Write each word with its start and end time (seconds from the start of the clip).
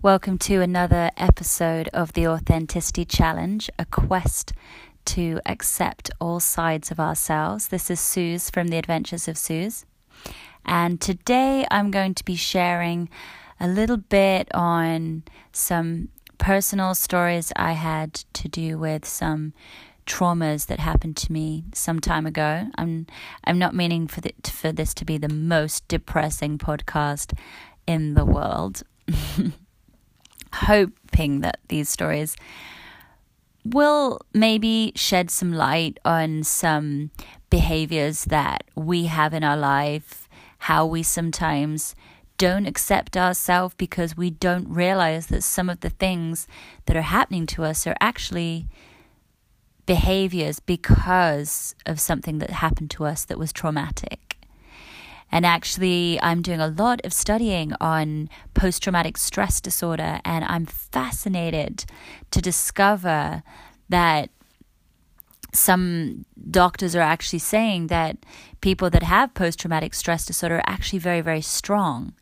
Welcome 0.00 0.38
to 0.38 0.60
another 0.60 1.10
episode 1.16 1.88
of 1.88 2.12
the 2.12 2.28
Authenticity 2.28 3.04
Challenge, 3.04 3.68
a 3.80 3.84
quest 3.84 4.52
to 5.06 5.40
accept 5.44 6.12
all 6.20 6.38
sides 6.38 6.92
of 6.92 7.00
ourselves. 7.00 7.66
This 7.66 7.90
is 7.90 7.98
Suze 7.98 8.48
from 8.48 8.68
the 8.68 8.78
Adventures 8.78 9.26
of 9.26 9.36
Suze. 9.36 9.86
And 10.64 11.00
today 11.00 11.66
I'm 11.68 11.90
going 11.90 12.14
to 12.14 12.24
be 12.24 12.36
sharing 12.36 13.08
a 13.58 13.66
little 13.66 13.96
bit 13.96 14.46
on 14.54 15.24
some 15.50 16.10
personal 16.38 16.94
stories 16.94 17.52
I 17.56 17.72
had 17.72 18.14
to 18.34 18.46
do 18.46 18.78
with 18.78 19.04
some 19.04 19.52
traumas 20.06 20.66
that 20.66 20.78
happened 20.78 21.16
to 21.16 21.32
me 21.32 21.64
some 21.74 21.98
time 21.98 22.24
ago. 22.24 22.68
I'm 22.76 23.08
I'm 23.42 23.58
not 23.58 23.74
meaning 23.74 24.06
for 24.06 24.20
the, 24.20 24.32
for 24.44 24.70
this 24.70 24.94
to 24.94 25.04
be 25.04 25.18
the 25.18 25.28
most 25.28 25.88
depressing 25.88 26.56
podcast 26.56 27.36
in 27.88 28.14
the 28.14 28.24
world. 28.24 28.84
hoping 30.52 31.40
that 31.40 31.58
these 31.68 31.88
stories 31.88 32.36
will 33.64 34.20
maybe 34.32 34.92
shed 34.94 35.30
some 35.30 35.52
light 35.52 35.98
on 36.04 36.42
some 36.42 37.10
behaviors 37.50 38.24
that 38.26 38.64
we 38.74 39.06
have 39.06 39.34
in 39.34 39.44
our 39.44 39.56
life, 39.56 40.28
how 40.58 40.86
we 40.86 41.02
sometimes 41.02 41.94
don't 42.36 42.66
accept 42.66 43.16
ourselves 43.16 43.74
because 43.76 44.16
we 44.16 44.30
don't 44.30 44.68
realize 44.68 45.26
that 45.26 45.42
some 45.42 45.68
of 45.68 45.80
the 45.80 45.90
things 45.90 46.46
that 46.86 46.96
are 46.96 47.02
happening 47.02 47.46
to 47.46 47.64
us 47.64 47.86
are 47.86 47.96
actually 48.00 48.68
behaviors 49.86 50.60
because 50.60 51.74
of 51.84 51.98
something 51.98 52.38
that 52.38 52.50
happened 52.50 52.90
to 52.90 53.04
us 53.04 53.24
that 53.24 53.38
was 53.38 53.52
traumatic. 53.52 54.27
And 55.30 55.44
actually, 55.44 56.18
I'm 56.22 56.42
doing 56.42 56.60
a 56.60 56.68
lot 56.68 57.00
of 57.04 57.12
studying 57.12 57.72
on 57.80 58.30
post 58.54 58.82
traumatic 58.82 59.18
stress 59.18 59.60
disorder, 59.60 60.20
and 60.24 60.44
I'm 60.44 60.66
fascinated 60.66 61.84
to 62.30 62.40
discover 62.40 63.42
that 63.88 64.30
some 65.52 66.24
doctors 66.50 66.94
are 66.94 67.00
actually 67.00 67.38
saying 67.38 67.88
that 67.88 68.18
people 68.60 68.90
that 68.90 69.02
have 69.02 69.34
post 69.34 69.58
traumatic 69.58 69.94
stress 69.94 70.26
disorder 70.26 70.56
are 70.56 70.62
actually 70.66 70.98
very, 70.98 71.20
very 71.20 71.40
strong. 71.40 72.14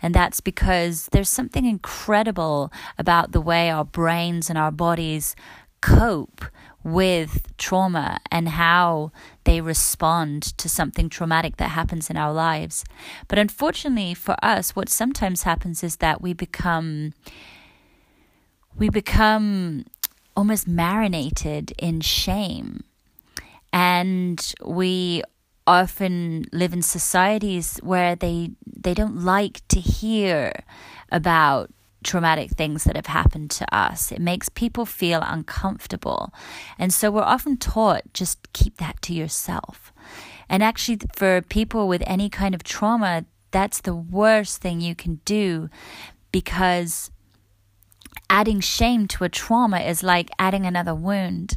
And 0.00 0.14
that's 0.14 0.40
because 0.40 1.08
there's 1.10 1.28
something 1.28 1.64
incredible 1.64 2.72
about 2.96 3.32
the 3.32 3.40
way 3.40 3.68
our 3.70 3.84
brains 3.84 4.48
and 4.48 4.58
our 4.58 4.70
bodies 4.70 5.34
cope 5.80 6.44
with 6.92 7.56
trauma 7.56 8.18
and 8.30 8.48
how 8.48 9.12
they 9.44 9.60
respond 9.60 10.42
to 10.58 10.68
something 10.68 11.08
traumatic 11.08 11.56
that 11.56 11.68
happens 11.68 12.10
in 12.10 12.16
our 12.16 12.32
lives. 12.32 12.84
But 13.28 13.38
unfortunately 13.38 14.14
for 14.14 14.36
us, 14.42 14.74
what 14.74 14.88
sometimes 14.88 15.42
happens 15.42 15.84
is 15.84 15.96
that 15.96 16.20
we 16.20 16.32
become 16.32 17.12
we 18.76 18.88
become 18.88 19.84
almost 20.36 20.68
marinated 20.68 21.72
in 21.78 22.00
shame. 22.00 22.84
And 23.72 24.40
we 24.64 25.22
often 25.66 26.46
live 26.52 26.72
in 26.72 26.80
societies 26.80 27.78
where 27.82 28.16
they 28.16 28.52
they 28.64 28.94
don't 28.94 29.22
like 29.22 29.66
to 29.68 29.80
hear 29.80 30.52
about 31.12 31.70
traumatic 32.04 32.50
things 32.50 32.84
that 32.84 32.96
have 32.96 33.06
happened 33.06 33.50
to 33.50 33.74
us. 33.74 34.12
It 34.12 34.20
makes 34.20 34.48
people 34.48 34.86
feel 34.86 35.20
uncomfortable. 35.22 36.32
And 36.78 36.92
so 36.92 37.10
we're 37.10 37.22
often 37.22 37.56
taught 37.56 38.12
just 38.14 38.52
keep 38.52 38.76
that 38.78 39.00
to 39.02 39.14
yourself. 39.14 39.92
And 40.48 40.62
actually, 40.62 41.00
for 41.14 41.42
people 41.42 41.88
with 41.88 42.02
any 42.06 42.30
kind 42.30 42.54
of 42.54 42.62
trauma, 42.62 43.24
that's 43.50 43.80
the 43.80 43.94
worst 43.94 44.60
thing 44.60 44.80
you 44.80 44.94
can 44.94 45.20
do 45.24 45.68
because 46.32 47.10
adding 48.30 48.60
shame 48.60 49.08
to 49.08 49.24
a 49.24 49.28
trauma 49.28 49.80
is 49.80 50.02
like 50.02 50.30
adding 50.38 50.66
another 50.66 50.94
wound 50.94 51.56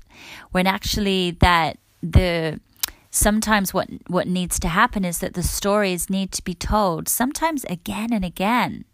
when 0.52 0.68
actually 0.68 1.32
that 1.32 1.78
the 2.02 2.60
sometimes 3.10 3.74
what 3.74 3.90
what 4.08 4.28
needs 4.28 4.58
to 4.60 4.70
happen 4.70 5.04
is 5.04 5.20
that 5.20 5.34
the 5.34 5.44
stories 5.44 6.10
need 6.10 6.32
to 6.32 6.44
be 6.44 6.54
told 6.54 7.10
sometimes 7.10 7.66
again 7.66 8.14
and 8.14 8.24
again 8.24 8.86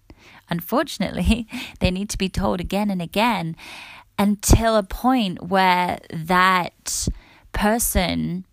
unfortunately, 0.50 1.48
they 1.80 1.92
need 1.92 2.10
to 2.10 2.18
be 2.18 2.30
told 2.30 2.60
again 2.60 2.90
and 2.90 3.02
again 3.02 3.56
until 4.20 4.76
a 4.76 4.84
point 4.84 5.44
where 5.44 6.00
that 6.12 7.08
person 7.52 8.46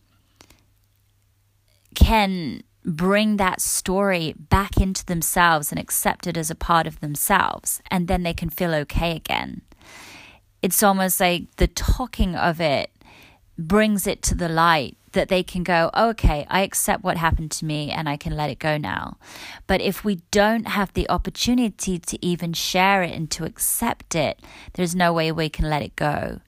can 1.95 2.63
bring 2.85 3.39
that 3.39 3.61
story 3.61 4.35
back 4.37 4.77
into 4.77 5.05
themselves 5.07 5.71
and 5.71 5.81
accept 5.81 6.27
it 6.27 6.37
as 6.37 6.51
a 6.51 6.55
part 6.55 6.87
of 6.87 7.01
themselves, 7.01 7.81
and 7.91 8.09
then 8.09 8.23
they 8.23 8.35
can 8.35 8.51
feel 8.51 8.75
okay 8.75 9.17
again. 9.17 9.63
It's 10.61 10.83
almost 10.83 11.21
like 11.21 11.57
the 11.57 11.67
talking 11.67 12.37
of 12.37 12.61
it 12.61 12.91
brings 13.59 14.07
it 14.07 14.23
to 14.23 14.35
the 14.35 14.49
light 14.49 14.97
that 15.15 15.29
they 15.29 15.43
can 15.43 15.63
go, 15.65 15.91
oh, 15.95 16.11
okay, 16.11 16.47
I 16.49 16.61
accept 16.61 17.03
what 17.03 17.17
happened 17.17 17.51
to 17.53 17.65
me 17.65 17.91
and 17.91 18.09
I 18.09 18.17
can 18.17 18.37
let 18.37 18.51
it 18.51 18.59
go 18.59 18.77
now. 18.77 19.17
But 19.67 19.81
if 19.81 20.05
we 20.05 20.17
don't 20.31 20.69
have 20.69 20.93
the 20.93 21.09
opportunity 21.09 21.99
to 21.99 22.25
even 22.25 22.53
share 22.53 23.03
it 23.03 23.13
and 23.13 23.31
to 23.33 23.45
accept 23.45 24.15
it, 24.15 24.41
there's 24.75 24.95
no 24.95 25.13
way 25.13 25.33
we 25.33 25.49
can 25.49 25.69
let 25.69 25.83
it 25.83 25.97
go 25.97 26.41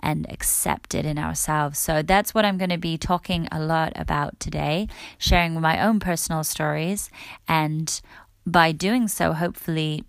and 0.00 0.26
accept 0.30 0.94
it 0.94 1.06
in 1.06 1.18
ourselves. 1.18 1.78
So 1.78 2.02
that's 2.02 2.34
what 2.34 2.44
I'm 2.44 2.58
going 2.58 2.70
to 2.70 2.78
be 2.78 2.98
talking 2.98 3.48
a 3.50 3.60
lot 3.60 3.92
about 3.96 4.38
today, 4.38 4.88
sharing 5.16 5.58
my 5.60 5.80
own 5.80 5.98
personal 5.98 6.44
stories. 6.44 7.10
And 7.48 8.00
by 8.46 8.72
doing 8.72 9.08
so, 9.08 9.32
hopefully, 9.32 10.04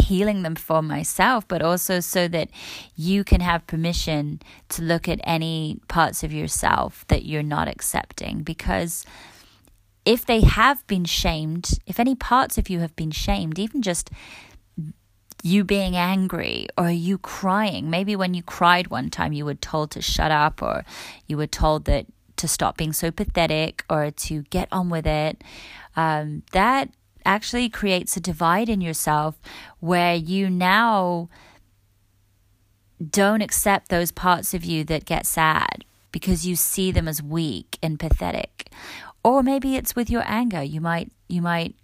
healing 0.00 0.42
them 0.42 0.54
for 0.54 0.82
myself, 0.82 1.46
but 1.48 1.62
also 1.62 2.00
so 2.00 2.28
that 2.28 2.48
you 2.94 3.24
can 3.24 3.40
have 3.40 3.66
permission 3.66 4.40
to 4.70 4.82
look 4.82 5.08
at 5.08 5.20
any 5.24 5.80
parts 5.88 6.22
of 6.22 6.32
yourself 6.32 7.04
that 7.08 7.24
you're 7.24 7.42
not 7.42 7.68
accepting. 7.68 8.42
Because 8.42 9.04
if 10.04 10.24
they 10.24 10.40
have 10.40 10.86
been 10.86 11.04
shamed, 11.04 11.78
if 11.86 11.98
any 11.98 12.14
parts 12.14 12.58
of 12.58 12.70
you 12.70 12.80
have 12.80 12.94
been 12.96 13.10
shamed, 13.10 13.58
even 13.58 13.82
just 13.82 14.10
you 15.42 15.64
being 15.64 15.96
angry 15.96 16.68
or 16.78 16.90
you 16.90 17.18
crying, 17.18 17.90
maybe 17.90 18.16
when 18.16 18.34
you 18.34 18.42
cried 18.42 18.88
one 18.88 19.10
time, 19.10 19.32
you 19.32 19.44
were 19.44 19.54
told 19.54 19.90
to 19.92 20.02
shut 20.02 20.30
up 20.30 20.62
or 20.62 20.84
you 21.26 21.36
were 21.36 21.46
told 21.46 21.84
that 21.84 22.06
to 22.36 22.48
stop 22.48 22.76
being 22.76 22.92
so 22.92 23.10
pathetic 23.10 23.84
or 23.88 24.10
to 24.10 24.42
get 24.44 24.68
on 24.70 24.90
with 24.90 25.06
it. 25.06 25.42
Um, 25.96 26.42
that 26.52 26.90
actually 27.26 27.68
creates 27.68 28.16
a 28.16 28.20
divide 28.20 28.68
in 28.68 28.80
yourself 28.80 29.38
where 29.80 30.14
you 30.14 30.48
now 30.48 31.28
don't 33.10 33.42
accept 33.42 33.88
those 33.88 34.10
parts 34.10 34.54
of 34.54 34.64
you 34.64 34.84
that 34.84 35.04
get 35.04 35.26
sad 35.26 35.84
because 36.12 36.46
you 36.46 36.56
see 36.56 36.90
them 36.90 37.06
as 37.06 37.22
weak 37.22 37.78
and 37.82 38.00
pathetic. 38.00 38.70
Or 39.22 39.42
maybe 39.42 39.76
it's 39.76 39.94
with 39.94 40.08
your 40.08 40.22
anger. 40.24 40.62
You 40.62 40.80
might 40.80 41.10
you 41.28 41.42
might 41.42 41.74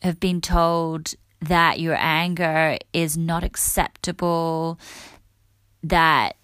have 0.00 0.20
been 0.20 0.40
told 0.40 1.14
that 1.40 1.80
your 1.80 1.96
anger 1.98 2.78
is 2.92 3.16
not 3.16 3.42
acceptable 3.42 4.78
that 5.82 6.36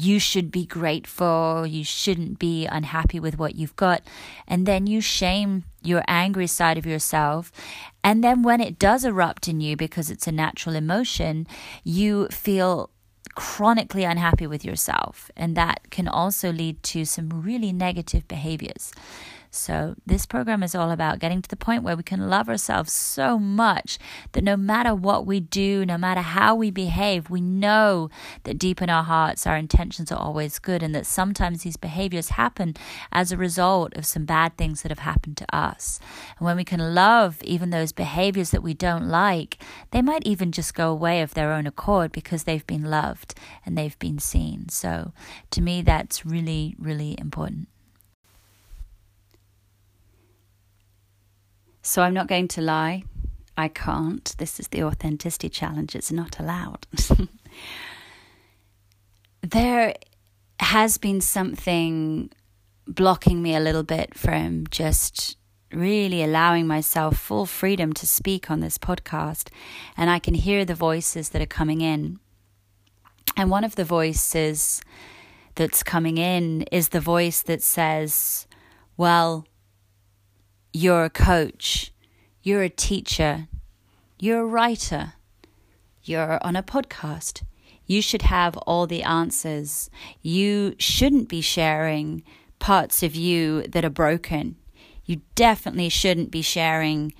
you 0.00 0.18
should 0.18 0.50
be 0.50 0.64
grateful, 0.64 1.66
you 1.66 1.84
shouldn't 1.84 2.38
be 2.38 2.66
unhappy 2.66 3.20
with 3.20 3.38
what 3.38 3.56
you've 3.56 3.76
got. 3.76 4.02
And 4.48 4.64
then 4.64 4.86
you 4.86 5.00
shame 5.00 5.64
your 5.82 6.02
angry 6.08 6.46
side 6.46 6.78
of 6.78 6.86
yourself. 6.86 7.52
And 8.02 8.24
then 8.24 8.42
when 8.42 8.60
it 8.60 8.78
does 8.78 9.04
erupt 9.04 9.48
in 9.48 9.60
you 9.60 9.76
because 9.76 10.10
it's 10.10 10.26
a 10.26 10.32
natural 10.32 10.74
emotion, 10.76 11.46
you 11.84 12.28
feel 12.28 12.90
chronically 13.34 14.04
unhappy 14.04 14.46
with 14.46 14.64
yourself. 14.64 15.30
And 15.36 15.56
that 15.56 15.90
can 15.90 16.08
also 16.08 16.52
lead 16.52 16.82
to 16.84 17.04
some 17.04 17.28
really 17.28 17.72
negative 17.72 18.26
behaviors. 18.28 18.92
So, 19.54 19.96
this 20.06 20.24
program 20.24 20.62
is 20.62 20.74
all 20.74 20.90
about 20.90 21.18
getting 21.18 21.42
to 21.42 21.48
the 21.48 21.56
point 21.56 21.82
where 21.82 21.94
we 21.94 22.02
can 22.02 22.30
love 22.30 22.48
ourselves 22.48 22.90
so 22.90 23.38
much 23.38 23.98
that 24.32 24.42
no 24.42 24.56
matter 24.56 24.94
what 24.94 25.26
we 25.26 25.40
do, 25.40 25.84
no 25.84 25.98
matter 25.98 26.22
how 26.22 26.54
we 26.54 26.70
behave, 26.70 27.28
we 27.28 27.42
know 27.42 28.08
that 28.44 28.56
deep 28.56 28.80
in 28.80 28.88
our 28.88 29.02
hearts 29.02 29.46
our 29.46 29.58
intentions 29.58 30.10
are 30.10 30.18
always 30.18 30.58
good 30.58 30.82
and 30.82 30.94
that 30.94 31.04
sometimes 31.04 31.64
these 31.64 31.76
behaviors 31.76 32.30
happen 32.30 32.74
as 33.12 33.30
a 33.30 33.36
result 33.36 33.94
of 33.94 34.06
some 34.06 34.24
bad 34.24 34.56
things 34.56 34.80
that 34.80 34.90
have 34.90 35.00
happened 35.00 35.36
to 35.36 35.54
us. 35.54 36.00
And 36.38 36.46
when 36.46 36.56
we 36.56 36.64
can 36.64 36.94
love 36.94 37.36
even 37.42 37.68
those 37.68 37.92
behaviors 37.92 38.52
that 38.52 38.62
we 38.62 38.72
don't 38.72 39.06
like, 39.06 39.62
they 39.90 40.00
might 40.00 40.26
even 40.26 40.50
just 40.50 40.74
go 40.74 40.90
away 40.90 41.20
of 41.20 41.34
their 41.34 41.52
own 41.52 41.66
accord 41.66 42.10
because 42.10 42.44
they've 42.44 42.66
been 42.66 42.84
loved 42.84 43.34
and 43.66 43.76
they've 43.76 43.98
been 43.98 44.18
seen. 44.18 44.70
So, 44.70 45.12
to 45.50 45.60
me, 45.60 45.82
that's 45.82 46.24
really, 46.24 46.74
really 46.78 47.16
important. 47.18 47.68
So 51.82 52.02
I'm 52.02 52.14
not 52.14 52.28
going 52.28 52.48
to 52.48 52.62
lie. 52.62 53.04
I 53.56 53.68
can't. 53.68 54.34
This 54.38 54.58
is 54.60 54.68
the 54.68 54.84
authenticity 54.84 55.48
challenge. 55.48 55.94
It's 55.94 56.12
not 56.12 56.38
allowed. 56.38 56.86
there 59.42 59.94
has 60.60 60.96
been 60.96 61.20
something 61.20 62.30
blocking 62.86 63.42
me 63.42 63.54
a 63.54 63.60
little 63.60 63.82
bit 63.82 64.14
from 64.14 64.66
just 64.70 65.36
really 65.72 66.22
allowing 66.22 66.66
myself 66.66 67.16
full 67.16 67.46
freedom 67.46 67.92
to 67.94 68.06
speak 68.06 68.50
on 68.50 68.60
this 68.60 68.78
podcast, 68.78 69.48
and 69.96 70.08
I 70.08 70.18
can 70.18 70.34
hear 70.34 70.64
the 70.64 70.74
voices 70.74 71.30
that 71.30 71.42
are 71.42 71.46
coming 71.46 71.80
in. 71.80 72.18
And 73.36 73.50
one 73.50 73.64
of 73.64 73.76
the 73.76 73.84
voices 73.84 74.82
that's 75.54 75.82
coming 75.82 76.18
in 76.18 76.62
is 76.70 76.90
the 76.90 77.00
voice 77.00 77.42
that 77.42 77.62
says, 77.62 78.46
Well, 78.96 79.46
you're 80.72 81.04
a 81.04 81.10
coach, 81.10 81.92
you're 82.42 82.62
a 82.62 82.68
teacher, 82.68 83.48
you're 84.18 84.40
a 84.40 84.46
writer, 84.46 85.14
you're 86.02 86.44
on 86.44 86.56
a 86.56 86.62
podcast. 86.62 87.42
You 87.86 88.00
should 88.00 88.22
have 88.22 88.56
all 88.58 88.86
the 88.86 89.02
answers. 89.02 89.90
You 90.22 90.74
shouldn't 90.78 91.28
be 91.28 91.40
sharing 91.40 92.22
parts 92.58 93.02
of 93.02 93.14
you 93.14 93.62
that 93.62 93.84
are 93.84 93.90
broken. 93.90 94.56
You 95.04 95.20
definitely 95.34 95.88
shouldn't 95.88 96.30
be 96.30 96.42
sharing 96.42 97.12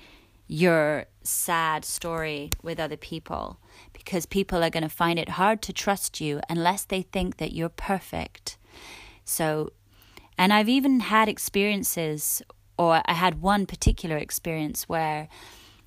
your 0.47 1.05
sad 1.23 1.85
story 1.85 2.49
with 2.61 2.79
other 2.79 2.97
people 2.97 3.59
because 3.91 4.25
people 4.25 4.63
are 4.63 4.69
going 4.69 4.83
to 4.83 4.89
find 4.89 5.19
it 5.19 5.29
hard 5.29 5.61
to 5.63 5.73
trust 5.73 6.19
you 6.19 6.41
unless 6.49 6.85
they 6.85 7.01
think 7.01 7.37
that 7.37 7.53
you're 7.53 7.69
perfect. 7.69 8.57
So, 9.25 9.71
and 10.37 10.51
I've 10.51 10.69
even 10.69 11.01
had 11.01 11.29
experiences, 11.29 12.41
or 12.83 13.01
I 13.05 13.13
had 13.13 13.41
one 13.41 13.65
particular 13.65 14.17
experience 14.17 14.89
where 14.89 15.27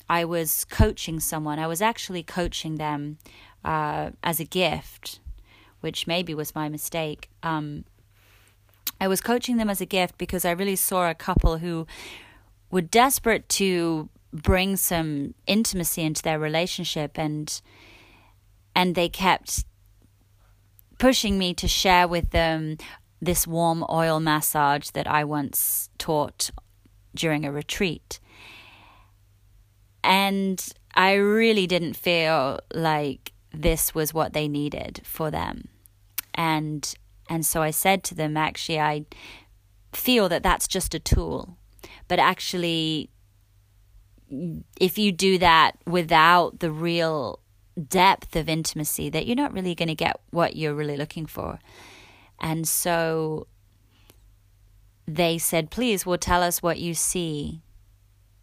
I 0.09 0.25
was 0.25 0.65
coaching 0.65 1.21
someone. 1.21 1.59
I 1.59 1.67
was 1.67 1.83
actually 1.83 2.23
coaching 2.23 2.77
them 2.77 3.19
uh, 3.65 4.11
as 4.23 4.41
a 4.41 4.45
gift, 4.45 5.21
which 5.81 6.07
maybe 6.07 6.35
was 6.35 6.55
my 6.55 6.69
mistake. 6.69 7.29
Um, 7.43 7.85
I 9.01 9.09
was 9.09 9.21
coaching 9.21 9.57
them 9.57 9.69
as 9.69 9.81
a 9.81 9.87
gift 9.87 10.17
because 10.17 10.45
I 10.45 10.53
really 10.53 10.77
saw 10.77 11.11
a 11.11 11.15
couple 11.15 11.59
who 11.59 11.87
were 12.71 12.81
desperate 12.81 13.49
to 13.51 14.09
bring 14.33 14.77
some 14.77 15.35
intimacy 15.47 16.03
into 16.03 16.23
their 16.23 16.39
relationship 16.39 17.19
and 17.19 17.61
and 18.75 18.95
they 18.95 19.09
kept 19.09 19.65
pushing 20.99 21.39
me 21.39 21.55
to 21.55 21.67
share 21.67 22.07
with 22.07 22.31
them 22.31 22.77
this 23.21 23.47
warm 23.47 23.85
oil 23.91 24.21
massage 24.21 24.91
that 24.91 25.07
I 25.07 25.25
once 25.25 25.89
taught 25.97 26.51
during 27.17 27.45
a 27.45 27.53
retreat. 27.53 28.21
And 30.05 30.65
I 30.95 31.15
really 31.15 31.67
didn't 31.67 31.95
feel 31.95 32.61
like 32.73 33.33
this 33.53 33.95
was 33.95 34.15
what 34.15 34.33
they 34.33 34.49
needed 34.49 35.01
for 35.05 35.31
them. 35.31 35.69
And 36.35 36.95
and 37.29 37.45
so 37.45 37.61
I 37.61 37.71
said 37.71 38.05
to 38.05 38.15
them 38.15 38.37
actually 38.37 38.79
I 38.79 39.07
feel 39.93 40.29
that 40.29 40.43
that's 40.43 40.69
just 40.69 40.95
a 40.95 41.01
tool. 41.01 41.59
But 42.09 42.19
actually 42.19 43.11
if 44.81 44.99
you 44.99 45.13
do 45.13 45.39
that 45.39 45.73
without 45.87 46.61
the 46.61 46.71
real 46.71 47.41
depth 47.89 48.35
of 48.37 48.49
intimacy 48.49 49.09
that 49.11 49.27
you're 49.27 49.37
not 49.37 49.53
really 49.53 49.75
going 49.75 49.89
to 49.89 49.95
get 49.95 50.19
what 50.31 50.57
you're 50.57 50.75
really 50.75 50.97
looking 50.97 51.27
for. 51.27 51.59
And 52.41 52.67
so 52.67 53.47
they 55.07 55.39
said, 55.39 55.71
please, 55.71 56.05
well, 56.05 56.19
tell 56.19 56.43
us 56.43 56.63
what 56.63 56.79
you 56.79 56.95
see. 56.95 57.63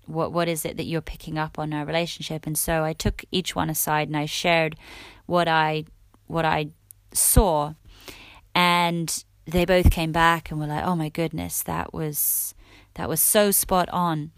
What 0.06 0.34
what 0.34 0.50
is 0.50 0.66
it 0.66 0.76
that 0.78 0.86
you're 0.86 1.02
picking 1.02 1.38
up 1.38 1.58
on 1.58 1.74
our 1.74 1.86
relationship? 1.86 2.46
And 2.46 2.58
so 2.58 2.84
I 2.84 2.94
took 2.94 3.24
each 3.32 3.56
one 3.56 3.70
aside 3.70 4.08
and 4.10 4.18
I 4.18 4.26
shared 4.26 4.76
what 5.26 5.48
I 5.48 5.86
what 6.28 6.44
I 6.44 6.68
saw, 7.14 7.74
and 8.54 9.24
they 9.46 9.64
both 9.64 9.92
came 9.92 10.12
back 10.12 10.52
and 10.52 10.60
were 10.60 10.68
like, 10.68 10.84
"Oh 10.84 10.96
my 10.96 11.08
goodness, 11.08 11.64
that 11.64 11.94
was 11.94 12.54
that 12.96 13.08
was 13.08 13.22
so 13.22 13.52
spot 13.52 13.88
on." 13.90 14.32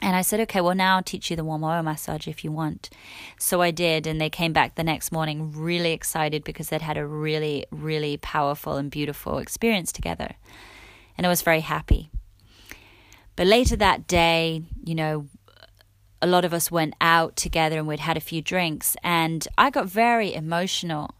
And 0.00 0.16
I 0.16 0.22
said, 0.22 0.40
okay, 0.40 0.60
well, 0.60 0.74
now 0.74 0.96
I'll 0.96 1.02
teach 1.02 1.30
you 1.30 1.36
the 1.36 1.44
warm 1.44 1.62
oil 1.62 1.80
massage 1.80 2.26
if 2.26 2.42
you 2.42 2.50
want. 2.50 2.90
So 3.38 3.62
I 3.62 3.70
did, 3.70 4.04
and 4.04 4.20
they 4.20 4.28
came 4.28 4.52
back 4.52 4.74
the 4.74 4.82
next 4.82 5.12
morning 5.12 5.52
really 5.52 5.92
excited 5.92 6.42
because 6.42 6.70
they'd 6.70 6.82
had 6.82 6.96
a 6.96 7.06
really, 7.06 7.66
really 7.70 8.16
powerful 8.16 8.76
and 8.78 8.90
beautiful 8.90 9.38
experience 9.38 9.92
together. 9.92 10.34
And 11.22 11.28
I 11.28 11.30
was 11.30 11.42
very 11.42 11.60
happy. 11.60 12.10
But 13.36 13.46
later 13.46 13.76
that 13.76 14.08
day, 14.08 14.64
you 14.82 14.96
know, 14.96 15.28
a 16.20 16.26
lot 16.26 16.44
of 16.44 16.52
us 16.52 16.68
went 16.68 16.94
out 17.00 17.36
together 17.36 17.78
and 17.78 17.86
we'd 17.86 18.00
had 18.00 18.16
a 18.16 18.20
few 18.20 18.42
drinks, 18.42 18.96
and 19.04 19.46
I 19.56 19.70
got 19.70 19.86
very 19.86 20.34
emotional. 20.34 21.14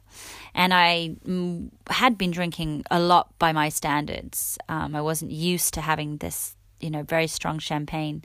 And 0.56 0.75
I 0.75 1.14
mm, 1.25 1.70
had 1.88 2.19
been 2.19 2.32
drinking 2.32 2.82
a 2.90 2.99
lot 2.99 3.38
by 3.38 3.52
my 3.52 3.69
standards. 3.69 4.58
Um, 4.69 4.96
I 4.96 5.02
wasn't 5.02 5.31
used 5.31 5.72
to 5.75 5.81
having 5.81 6.16
this, 6.16 6.56
you 6.81 6.90
know, 6.90 7.05
very 7.05 7.28
strong 7.28 7.60
champagne. 7.60 8.25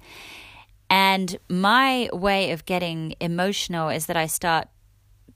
And 0.90 1.38
my 1.48 2.10
way 2.12 2.54
of 2.54 2.66
getting 2.66 3.14
emotional 3.20 3.90
is 3.90 4.08
that 4.08 4.18
I 4.18 4.26
start 4.26 4.68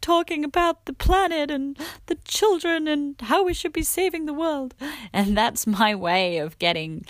talking 0.01 0.43
about 0.43 0.85
the 0.85 0.93
planet 0.93 1.51
and 1.51 1.77
the 2.07 2.15
children 2.25 2.87
and 2.87 3.15
how 3.21 3.43
we 3.43 3.53
should 3.53 3.73
be 3.73 3.83
saving 3.83 4.25
the 4.25 4.33
world. 4.33 4.73
And 5.13 5.37
that's 5.37 5.65
my 5.67 5.95
way 5.95 6.37
of 6.37 6.59
getting 6.59 7.05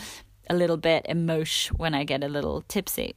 a 0.50 0.56
little 0.56 0.78
bit 0.78 1.06
emotion 1.08 1.78
when 1.78 1.94
I 1.94 2.04
get 2.04 2.24
a 2.24 2.28
little 2.28 2.62
tipsy. 2.68 3.16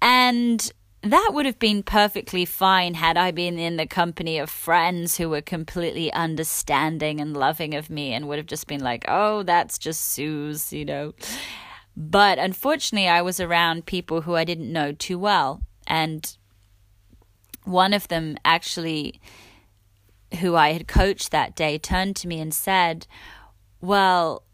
And 0.00 0.72
that 1.02 1.30
would 1.32 1.44
have 1.44 1.58
been 1.58 1.82
perfectly 1.82 2.44
fine 2.44 2.94
had 2.94 3.18
I 3.18 3.30
been 3.30 3.58
in 3.58 3.76
the 3.76 3.86
company 3.86 4.38
of 4.38 4.48
friends 4.48 5.18
who 5.18 5.28
were 5.28 5.42
completely 5.42 6.12
understanding 6.12 7.20
and 7.20 7.36
loving 7.36 7.74
of 7.74 7.90
me 7.90 8.14
and 8.14 8.26
would 8.26 8.38
have 8.38 8.46
just 8.46 8.66
been 8.66 8.82
like, 8.82 9.04
oh, 9.06 9.42
that's 9.42 9.76
just 9.78 10.00
Suze, 10.00 10.72
you 10.72 10.84
know. 10.84 11.12
But 11.96 12.38
unfortunately, 12.38 13.08
I 13.08 13.22
was 13.22 13.38
around 13.38 13.86
people 13.86 14.22
who 14.22 14.34
I 14.34 14.44
didn't 14.44 14.72
know 14.72 14.92
too 14.92 15.18
well. 15.18 15.62
And 15.86 16.36
one 17.64 17.92
of 17.92 18.08
them 18.08 18.36
actually, 18.44 19.20
who 20.40 20.54
I 20.54 20.72
had 20.72 20.86
coached 20.86 21.30
that 21.30 21.54
day, 21.54 21.78
turned 21.78 22.16
to 22.16 22.28
me 22.28 22.40
and 22.40 22.54
said, 22.54 23.06
Well, 23.80 24.44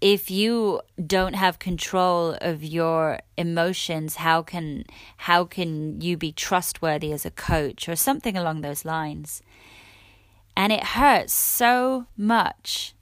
if 0.00 0.30
you 0.30 0.80
don't 1.04 1.34
have 1.34 1.58
control 1.58 2.36
of 2.40 2.64
your 2.64 3.20
emotions 3.36 4.16
how 4.16 4.40
can 4.42 4.84
how 5.18 5.44
can 5.44 6.00
you 6.00 6.16
be 6.16 6.32
trustworthy 6.32 7.12
as 7.12 7.26
a 7.26 7.30
coach? 7.30 7.88
or 7.88 7.96
something 7.96 8.36
along 8.36 8.60
those 8.60 8.84
lines. 8.84 9.42
And 10.56 10.72
it 10.72 10.84
hurts 10.84 11.32
so 11.32 12.06
much. 12.16 12.94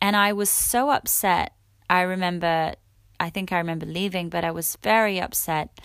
And 0.00 0.16
i 0.16 0.32
was 0.32 0.50
so 0.50 0.90
upset. 0.90 1.52
I 1.88 2.02
remember 2.02 2.74
I 3.18 3.30
think 3.30 3.52
I 3.52 3.58
remember 3.58 3.86
leaving, 3.86 4.28
but 4.28 4.44
I 4.44 4.50
was 4.50 4.76
very 4.82 5.20
upset. 5.20 5.80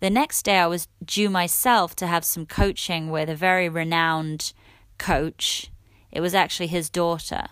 The 0.00 0.10
next 0.10 0.42
day, 0.42 0.58
I 0.58 0.66
was 0.66 0.88
due 1.04 1.30
myself 1.30 1.94
to 1.96 2.06
have 2.06 2.24
some 2.24 2.46
coaching 2.46 3.10
with 3.10 3.28
a 3.28 3.34
very 3.34 3.68
renowned 3.68 4.52
coach. 4.98 5.70
It 6.10 6.20
was 6.20 6.34
actually 6.34 6.68
his 6.68 6.90
daughter. 6.90 7.46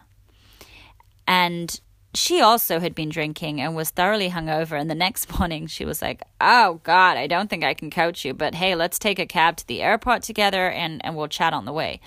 And 1.27 1.81
she 2.15 2.41
also 2.41 2.81
had 2.81 2.95
been 2.95 3.11
drinking 3.11 3.61
and 3.61 3.77
was 3.77 3.91
thoroughly 3.91 4.31
hungover. 4.31 4.81
And 4.81 4.91
the 4.91 4.95
next 4.95 5.39
morning, 5.39 5.67
she 5.67 5.85
was 5.85 6.01
like, 6.03 6.23
Oh, 6.41 6.81
God, 6.83 7.17
I 7.17 7.27
don't 7.27 7.51
think 7.51 7.65
I 7.65 7.75
can 7.75 7.91
coach 7.91 8.25
you, 8.25 8.35
but 8.35 8.55
hey, 8.55 8.75
let's 8.75 8.99
take 8.99 9.19
a 9.19 9.27
cab 9.27 9.57
to 9.59 9.67
the 9.67 9.83
airport 9.83 10.23
together 10.23 10.71
and, 10.71 11.05
and 11.05 11.17
we'll 11.17 11.29
chat 11.29 11.53
on 11.53 11.65
the 11.65 11.73
way. 11.73 12.01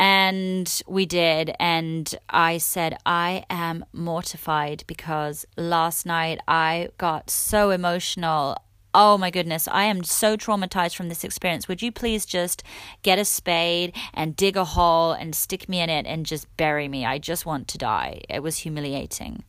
And 0.00 0.82
we 0.86 1.04
did. 1.04 1.54
And 1.60 2.12
I 2.30 2.56
said, 2.56 2.96
I 3.04 3.44
am 3.50 3.84
mortified 3.92 4.82
because 4.86 5.44
last 5.58 6.06
night 6.06 6.40
I 6.48 6.88
got 6.96 7.28
so 7.28 7.68
emotional. 7.68 8.56
Oh 8.94 9.18
my 9.18 9.30
goodness, 9.30 9.68
I 9.68 9.84
am 9.84 10.02
so 10.02 10.38
traumatized 10.38 10.96
from 10.96 11.10
this 11.10 11.22
experience. 11.22 11.68
Would 11.68 11.82
you 11.82 11.92
please 11.92 12.24
just 12.24 12.62
get 13.02 13.18
a 13.18 13.26
spade 13.26 13.94
and 14.14 14.34
dig 14.34 14.56
a 14.56 14.64
hole 14.64 15.12
and 15.12 15.34
stick 15.34 15.68
me 15.68 15.80
in 15.80 15.90
it 15.90 16.06
and 16.06 16.24
just 16.24 16.46
bury 16.56 16.88
me? 16.88 17.04
I 17.04 17.18
just 17.18 17.44
want 17.44 17.68
to 17.68 17.78
die. 17.78 18.22
It 18.30 18.42
was 18.42 18.56
humiliating. 18.56 19.44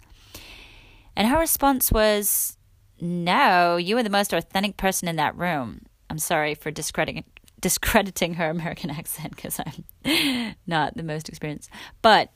And 1.15 1.29
her 1.29 1.39
response 1.39 1.93
was, 1.93 2.57
No, 2.99 3.77
you 3.77 3.95
were 3.95 4.03
the 4.03 4.09
most 4.09 4.33
authentic 4.33 4.75
person 4.75 5.07
in 5.07 5.15
that 5.15 5.37
room. 5.37 5.83
I'm 6.09 6.19
sorry 6.19 6.55
for 6.55 6.71
discrediting 6.71 7.23
discrediting 7.61 8.35
her 8.35 8.49
American 8.49 8.89
accent 8.99 9.35
because 9.35 9.59
I'm 9.59 10.55
not 10.67 10.97
the 10.97 11.03
most 11.03 11.29
experienced. 11.29 11.69
But 12.01 12.31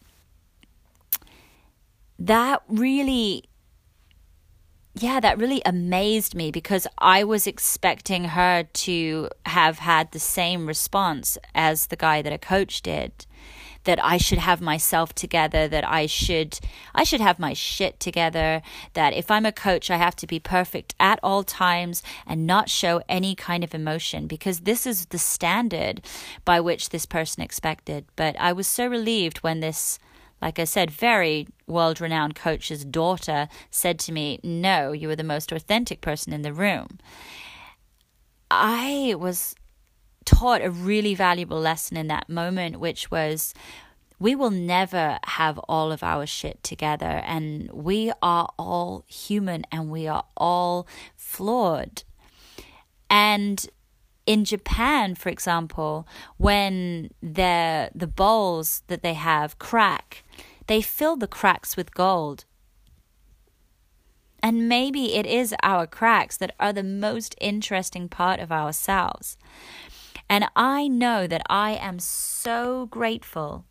that 2.17 2.61
really, 2.67 3.43
yeah, 4.93 5.19
that 5.19 5.37
really 5.37 5.61
amazed 5.65 6.35
me 6.35 6.51
because 6.51 6.87
I 6.97 7.23
was 7.23 7.45
expecting 7.45 8.25
her 8.25 8.63
to 8.63 9.29
have 9.45 9.79
had 9.79 10.11
the 10.11 10.19
same 10.19 10.67
response 10.67 11.37
as 11.53 11.87
the 11.87 11.97
guy 11.97 12.21
that 12.21 12.31
a 12.31 12.37
coach 12.37 12.81
did 12.81 13.25
that 13.85 14.03
I 14.03 14.17
should 14.17 14.37
have 14.37 14.61
myself 14.61 15.13
together, 15.15 15.67
that 15.67 15.87
I 15.87 16.05
should 16.05 16.59
I 16.93 17.03
should 17.03 17.21
have 17.21 17.39
my 17.39 17.53
shit 17.53 17.99
together, 17.99 18.61
that 18.93 19.13
if 19.13 19.31
I'm 19.31 19.45
a 19.45 19.51
coach 19.51 19.89
I 19.89 19.97
have 19.97 20.15
to 20.17 20.27
be 20.27 20.39
perfect 20.39 20.93
at 20.99 21.19
all 21.23 21.43
times 21.43 22.03
and 22.27 22.45
not 22.45 22.69
show 22.69 23.01
any 23.07 23.33
kind 23.35 23.63
of 23.63 23.73
emotion 23.73 24.27
because 24.27 24.61
this 24.61 24.85
is 24.85 25.07
the 25.07 25.17
standard 25.17 26.01
by 26.43 26.59
which 26.59 26.89
this 26.89 27.05
person 27.05 27.41
expected. 27.41 28.05
But 28.15 28.35
I 28.39 28.51
was 28.51 28.67
so 28.67 28.87
relieved 28.87 29.37
when 29.39 29.61
this 29.61 29.97
like 30.41 30.59
I 30.59 30.65
said, 30.65 30.91
very 30.91 31.47
world 31.65 32.01
renowned 32.01 32.35
coach's 32.35 32.83
daughter 32.83 33.47
said 33.71 33.97
to 33.99 34.11
me, 34.11 34.39
No, 34.43 34.91
you 34.91 35.07
were 35.07 35.15
the 35.15 35.23
most 35.23 35.51
authentic 35.51 36.01
person 36.01 36.33
in 36.33 36.41
the 36.41 36.53
room. 36.53 36.99
I 38.51 39.15
was 39.17 39.55
taught 40.25 40.61
a 40.61 40.69
really 40.69 41.15
valuable 41.15 41.59
lesson 41.59 41.97
in 41.97 42.07
that 42.07 42.29
moment, 42.29 42.79
which 42.79 43.11
was 43.11 43.53
we 44.19 44.35
will 44.35 44.51
never 44.51 45.19
have 45.25 45.57
all 45.59 45.91
of 45.91 46.01
our 46.01 46.25
shit 46.25 46.63
together, 46.63 47.21
and 47.25 47.69
we 47.71 48.11
are 48.21 48.49
all 48.57 49.03
human 49.07 49.65
and 49.71 49.89
we 49.89 50.07
are 50.07 50.25
all 50.37 50.87
flawed. 51.15 52.03
And 53.09 53.65
in 54.25 54.45
Japan, 54.45 55.15
for 55.15 55.29
example, 55.29 56.07
when 56.37 57.11
the 57.21 57.91
the 57.93 58.07
bowls 58.07 58.83
that 58.87 59.03
they 59.03 59.13
have 59.13 59.59
crack, 59.59 60.23
they 60.67 60.81
fill 60.81 61.15
the 61.15 61.27
cracks 61.27 61.77
with 61.77 61.93
gold. 61.93 62.45
And 64.41 64.69
maybe 64.69 65.15
it 65.15 65.25
is 65.25 65.55
our 65.63 65.87
cracks 65.87 66.37
that 66.37 66.53
are 66.59 66.71
the 66.71 66.83
most 66.83 67.35
interesting 67.41 68.07
part 68.07 68.39
of 68.39 68.51
ourselves. 68.51 69.37
And 70.29 70.45
I 70.55 70.87
know 70.87 71.27
that 71.27 71.43
I 71.49 71.71
am 71.71 71.99
so 71.99 72.87
grateful. 72.87 73.65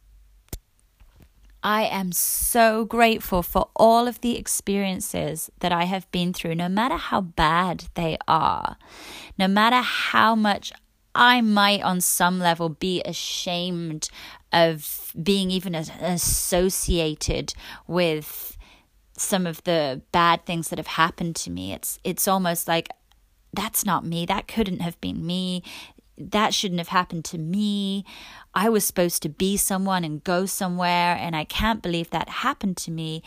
I 1.62 1.84
am 1.84 2.12
so 2.12 2.84
grateful 2.84 3.42
for 3.42 3.70
all 3.74 4.06
of 4.06 4.20
the 4.20 4.36
experiences 4.36 5.50
that 5.60 5.72
I 5.72 5.84
have 5.84 6.10
been 6.12 6.34
through, 6.34 6.56
no 6.56 6.68
matter 6.68 6.96
how 6.96 7.22
bad 7.22 7.86
they 7.94 8.18
are, 8.28 8.76
no 9.38 9.48
matter 9.48 9.80
how 9.80 10.34
much 10.34 10.72
I 11.14 11.40
might, 11.40 11.80
on 11.82 12.00
some 12.00 12.38
level, 12.38 12.68
be 12.68 13.00
ashamed 13.04 14.10
of 14.52 15.12
being 15.20 15.50
even 15.50 15.74
associated 15.74 17.54
with 17.86 18.58
some 19.16 19.46
of 19.46 19.62
the 19.64 20.02
bad 20.12 20.44
things 20.44 20.68
that 20.68 20.78
have 20.78 20.86
happened 20.88 21.36
to 21.36 21.50
me. 21.50 21.72
It's 21.72 21.98
it's 22.04 22.26
almost 22.26 22.66
like 22.66 22.88
that's 23.52 23.86
not 23.86 24.04
me. 24.04 24.26
That 24.26 24.48
couldn't 24.48 24.80
have 24.80 25.00
been 25.00 25.24
me 25.24 25.62
that 26.16 26.54
shouldn't 26.54 26.80
have 26.80 26.88
happened 26.88 27.24
to 27.26 27.38
me. 27.38 28.04
I 28.54 28.68
was 28.68 28.84
supposed 28.84 29.22
to 29.22 29.28
be 29.28 29.56
someone 29.56 30.04
and 30.04 30.22
go 30.22 30.46
somewhere, 30.46 31.16
and 31.16 31.34
I 31.34 31.44
can't 31.44 31.82
believe 31.82 32.10
that 32.10 32.28
happened 32.28 32.76
to 32.78 32.90
me. 32.90 33.22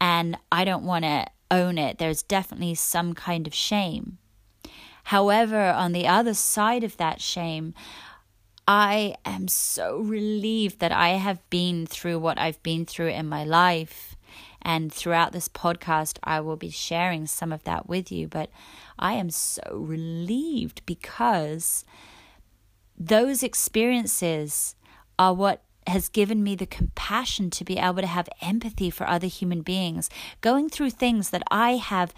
And 0.00 0.36
I 0.52 0.64
don't 0.64 0.84
want 0.84 1.04
to 1.04 1.26
own 1.50 1.78
it. 1.78 1.98
There's 1.98 2.22
definitely 2.22 2.74
some 2.74 3.14
kind 3.14 3.46
of 3.46 3.54
shame. 3.54 4.18
However, 5.04 5.70
on 5.70 5.92
the 5.92 6.06
other 6.06 6.34
side 6.34 6.84
of 6.84 6.96
that 6.96 7.20
shame, 7.20 7.74
I 8.68 9.14
am 9.24 9.46
so 9.46 9.98
relieved 10.00 10.80
that 10.80 10.90
I 10.90 11.10
have 11.10 11.48
been 11.50 11.86
through 11.86 12.18
what 12.18 12.38
I've 12.38 12.60
been 12.64 12.84
through 12.84 13.08
in 13.08 13.28
my 13.28 13.44
life. 13.44 14.16
And 14.60 14.92
throughout 14.92 15.30
this 15.30 15.48
podcast, 15.48 16.18
I 16.24 16.40
will 16.40 16.56
be 16.56 16.70
sharing 16.70 17.26
some 17.26 17.52
of 17.52 17.62
that 17.62 17.88
with 17.88 18.10
you. 18.10 18.26
But 18.26 18.50
I 18.98 19.12
am 19.12 19.30
so 19.30 19.62
relieved 19.72 20.82
because 20.86 21.84
those 22.98 23.42
experiences 23.42 24.74
are 25.18 25.34
what 25.34 25.62
has 25.86 26.08
given 26.08 26.42
me 26.42 26.56
the 26.56 26.66
compassion 26.66 27.48
to 27.50 27.64
be 27.64 27.78
able 27.78 28.00
to 28.00 28.06
have 28.06 28.28
empathy 28.42 28.90
for 28.90 29.08
other 29.08 29.28
human 29.28 29.62
beings 29.62 30.10
going 30.40 30.68
through 30.68 30.90
things 30.90 31.30
that 31.30 31.42
I 31.50 31.76
have 31.76 32.12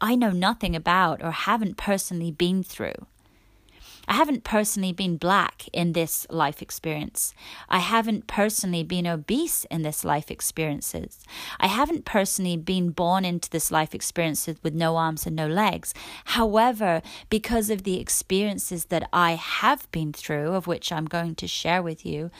I 0.00 0.16
know 0.16 0.30
nothing 0.30 0.76
about 0.76 1.22
or 1.22 1.30
haven't 1.30 1.76
personally 1.76 2.30
been 2.30 2.62
through. 2.62 3.06
I 4.08 4.14
haven't 4.14 4.44
personally 4.44 4.92
been 4.92 5.16
black 5.16 5.68
in 5.72 5.92
this 5.92 6.26
life 6.30 6.62
experience. 6.62 7.34
I 7.68 7.78
haven't 7.78 8.26
personally 8.26 8.82
been 8.82 9.06
obese 9.06 9.64
in 9.70 9.82
this 9.82 10.04
life 10.04 10.30
experiences. 10.30 11.20
I 11.58 11.66
haven't 11.66 12.04
personally 12.04 12.56
been 12.56 12.90
born 12.90 13.24
into 13.24 13.50
this 13.50 13.70
life 13.70 13.94
experiences 13.94 14.56
with 14.62 14.74
no 14.74 14.96
arms 14.96 15.26
and 15.26 15.36
no 15.36 15.46
legs. 15.46 15.94
However, 16.26 17.02
because 17.30 17.70
of 17.70 17.84
the 17.84 18.00
experiences 18.00 18.86
that 18.86 19.08
I 19.12 19.32
have 19.32 19.90
been 19.90 20.12
through, 20.12 20.52
of 20.52 20.66
which 20.66 20.92
I'm 20.92 21.06
going 21.06 21.34
to 21.36 21.46
share 21.46 21.82
with 21.82 22.04
you, 22.04 22.30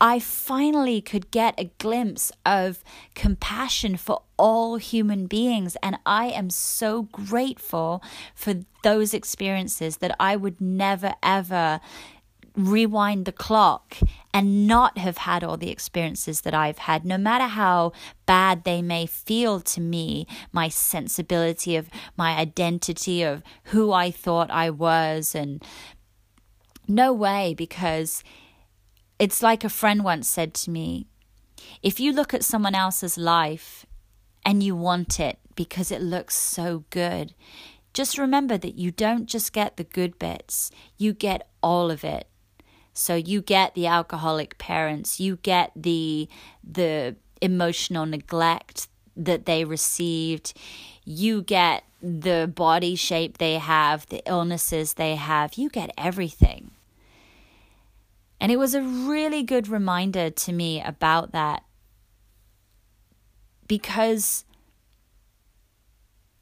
I 0.00 0.18
finally 0.18 1.00
could 1.00 1.30
get 1.30 1.54
a 1.58 1.70
glimpse 1.78 2.32
of 2.44 2.82
compassion 3.14 3.96
for 3.96 4.22
all 4.36 4.76
human 4.76 5.26
beings. 5.26 5.76
And 5.82 5.98
I 6.04 6.26
am 6.26 6.50
so 6.50 7.04
grateful 7.04 8.02
for 8.34 8.54
those 8.82 9.14
experiences 9.14 9.98
that 9.98 10.14
I 10.18 10.36
would 10.36 10.60
never, 10.60 11.14
ever 11.22 11.80
rewind 12.56 13.24
the 13.24 13.32
clock 13.32 13.96
and 14.32 14.66
not 14.66 14.98
have 14.98 15.18
had 15.18 15.42
all 15.42 15.56
the 15.56 15.70
experiences 15.70 16.42
that 16.42 16.54
I've 16.54 16.78
had, 16.78 17.04
no 17.04 17.18
matter 17.18 17.46
how 17.46 17.92
bad 18.26 18.64
they 18.64 18.80
may 18.80 19.06
feel 19.06 19.60
to 19.60 19.80
me, 19.80 20.26
my 20.52 20.68
sensibility 20.68 21.76
of 21.76 21.88
my 22.16 22.36
identity 22.36 23.22
of 23.22 23.42
who 23.64 23.92
I 23.92 24.10
thought 24.10 24.50
I 24.50 24.70
was. 24.70 25.34
And 25.34 25.64
no 26.86 27.12
way, 27.12 27.54
because 27.56 28.22
it's 29.18 29.42
like 29.42 29.64
a 29.64 29.68
friend 29.68 30.04
once 30.04 30.28
said 30.28 30.54
to 30.54 30.70
me 30.70 31.06
if 31.82 32.00
you 32.00 32.12
look 32.12 32.34
at 32.34 32.44
someone 32.44 32.74
else's 32.74 33.16
life 33.18 33.86
and 34.44 34.62
you 34.62 34.76
want 34.76 35.20
it 35.20 35.38
because 35.54 35.90
it 35.90 36.02
looks 36.02 36.36
so 36.36 36.84
good, 36.90 37.34
just 37.92 38.18
remember 38.18 38.58
that 38.58 38.74
you 38.74 38.90
don't 38.90 39.26
just 39.26 39.52
get 39.52 39.76
the 39.76 39.84
good 39.84 40.18
bits, 40.18 40.70
you 40.98 41.12
get 41.12 41.48
all 41.62 41.90
of 41.90 42.04
it. 42.04 42.28
So 42.92 43.14
you 43.14 43.42
get 43.42 43.74
the 43.74 43.86
alcoholic 43.86 44.58
parents, 44.58 45.18
you 45.18 45.36
get 45.36 45.72
the 45.74 46.28
the 46.62 47.16
emotional 47.40 48.06
neglect 48.06 48.88
that 49.16 49.46
they 49.46 49.64
received, 49.64 50.54
you 51.04 51.42
get 51.42 51.84
the 52.00 52.50
body 52.52 52.94
shape 52.94 53.38
they 53.38 53.58
have, 53.58 54.06
the 54.06 54.22
illnesses 54.26 54.94
they 54.94 55.16
have, 55.16 55.54
you 55.54 55.68
get 55.68 55.90
everything. 55.96 56.70
And 58.40 58.52
it 58.52 58.58
was 58.58 58.74
a 58.74 58.82
really 58.82 59.42
good 59.42 59.68
reminder 59.68 60.30
to 60.30 60.52
me 60.52 60.82
about 60.82 61.32
that 61.32 61.64
because 63.66 64.44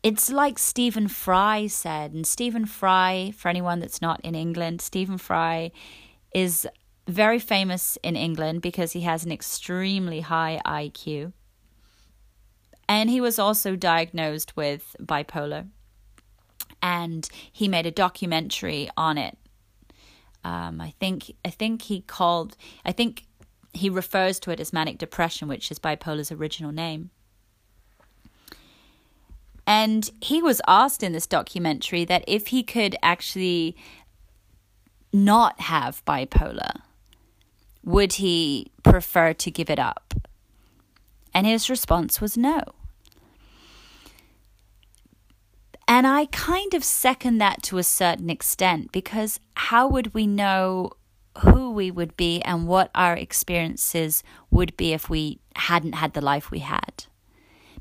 it's 0.03 0.31
like 0.31 0.59
Stephen 0.59 1.07
Fry 1.07 1.67
said. 1.69 2.13
And 2.13 2.27
Stephen 2.27 2.67
Fry, 2.67 3.33
for 3.37 3.49
anyone 3.49 3.79
that's 3.79 4.03
not 4.03 4.21
in 4.23 4.35
England, 4.35 4.81
Stephen 4.81 5.19
Fry 5.19 5.71
is 6.35 6.67
very 7.07 7.39
famous 7.39 7.99
in 8.03 8.17
England 8.17 8.63
because 8.63 8.93
he 8.93 9.03
has 9.03 9.25
an 9.25 9.33
extremely 9.33 10.21
high 10.21 10.61
IQ. 10.67 11.33
And 12.89 13.11
he 13.11 13.21
was 13.21 13.39
also 13.39 13.77
diagnosed 13.77 14.57
with 14.57 14.97
bipolar. 15.01 15.69
And 16.83 17.29
he 17.53 17.69
made 17.69 17.87
a 17.87 17.93
documentary 17.93 18.91
on 18.97 19.19
it 19.19 19.39
um, 20.45 20.81
I 20.81 20.95
think 20.99 21.33
I 21.45 21.51
think 21.51 21.83
he 21.83 22.01
called 22.01 22.57
I 22.85 22.93
think 22.93 23.27
he 23.73 23.89
refers 23.89 24.39
to 24.41 24.51
it 24.51 24.61
as 24.61 24.73
manic 24.73 24.99
depression, 24.99 25.49
which 25.49 25.71
is 25.71 25.79
bipolar's 25.79 26.31
original 26.31 26.73
name. 26.73 27.11
And 29.67 30.11
he 30.21 30.43
was 30.43 30.61
asked 30.67 31.03
in 31.03 31.13
this 31.13 31.27
documentary 31.27 32.05
that 32.05 32.25
if 32.27 32.49
he 32.49 32.63
could 32.63 32.97
actually 33.03 33.77
not 35.13 35.61
have 35.61 36.05
bipolar, 36.05 36.81
would 37.85 38.15
he 38.15 38.73
prefer 38.83 39.33
to 39.35 39.51
give 39.51 39.71
it 39.71 39.79
up? 39.79 40.15
And 41.33 41.47
his 41.47 41.71
response 41.71 42.21
was 42.21 42.37
no. 42.37 42.63
And 45.93 46.07
I 46.07 46.25
kind 46.25 46.73
of 46.73 46.85
second 46.85 47.37
that 47.37 47.63
to 47.65 47.77
a 47.77 47.83
certain 47.83 48.31
extent 48.31 48.93
because 48.93 49.39
how 49.55 49.87
would 49.87 50.15
we 50.15 50.27
know 50.27 50.93
who 51.41 51.71
we 51.71 51.91
would 51.91 52.17
be 52.17 52.41
and 52.45 52.67
what 52.67 52.91
our 52.95 53.15
experiences 53.15 54.25
would 54.51 54.75
be 54.79 54.95
if 54.95 55.11
we 55.11 55.39
hadn't 55.55 55.97
had 55.97 56.15
the 56.15 56.23
life 56.23 56.51
we 56.51 56.61
had? 56.61 57.05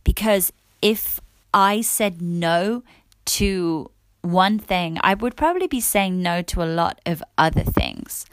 Because 0.03 0.51
if 0.81 1.21
I 1.53 1.79
said 1.79 2.21
no 2.21 2.83
to 3.27 3.89
one 4.23 4.59
thing, 4.59 4.97
I 5.01 5.13
would 5.13 5.37
probably 5.37 5.67
be 5.67 5.79
saying 5.79 6.21
no 6.21 6.41
to 6.41 6.61
a 6.61 6.65
lot 6.65 6.99
of 7.05 7.23
other 7.37 7.63
things. 7.63 8.25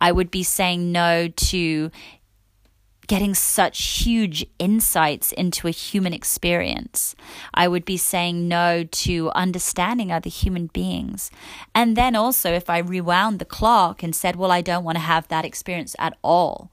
I 0.00 0.10
would 0.10 0.32
be 0.32 0.42
saying 0.42 0.90
no 0.90 1.28
to 1.28 1.92
getting 3.06 3.34
such 3.34 4.04
huge 4.04 4.46
insights 4.58 5.32
into 5.32 5.66
a 5.66 5.72
human 5.72 6.12
experience. 6.12 7.14
I 7.52 7.68
would 7.68 7.84
be 7.84 7.96
saying 7.96 8.48
no 8.48 8.84
to 8.84 9.30
understanding 9.30 10.12
other 10.12 10.30
human 10.30 10.68
beings. 10.68 11.30
And 11.74 11.96
then 11.96 12.14
also, 12.14 12.52
if 12.52 12.70
I 12.70 12.78
rewound 12.78 13.38
the 13.38 13.44
clock 13.44 14.02
and 14.02 14.14
said, 14.14 14.36
well, 14.36 14.52
I 14.52 14.60
don't 14.60 14.84
want 14.84 14.96
to 14.96 15.02
have 15.02 15.28
that 15.28 15.44
experience 15.44 15.96
at 15.98 16.16
all. 16.22 16.70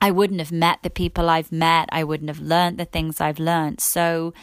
I 0.00 0.10
wouldn't 0.10 0.40
have 0.40 0.52
met 0.52 0.82
the 0.82 0.90
people 0.90 1.30
I've 1.30 1.50
met. 1.50 1.88
I 1.90 2.04
wouldn't 2.04 2.28
have 2.28 2.40
learned 2.40 2.78
the 2.78 2.84
things 2.84 3.20
I've 3.20 3.38
learned. 3.38 3.80
So, 3.80 4.34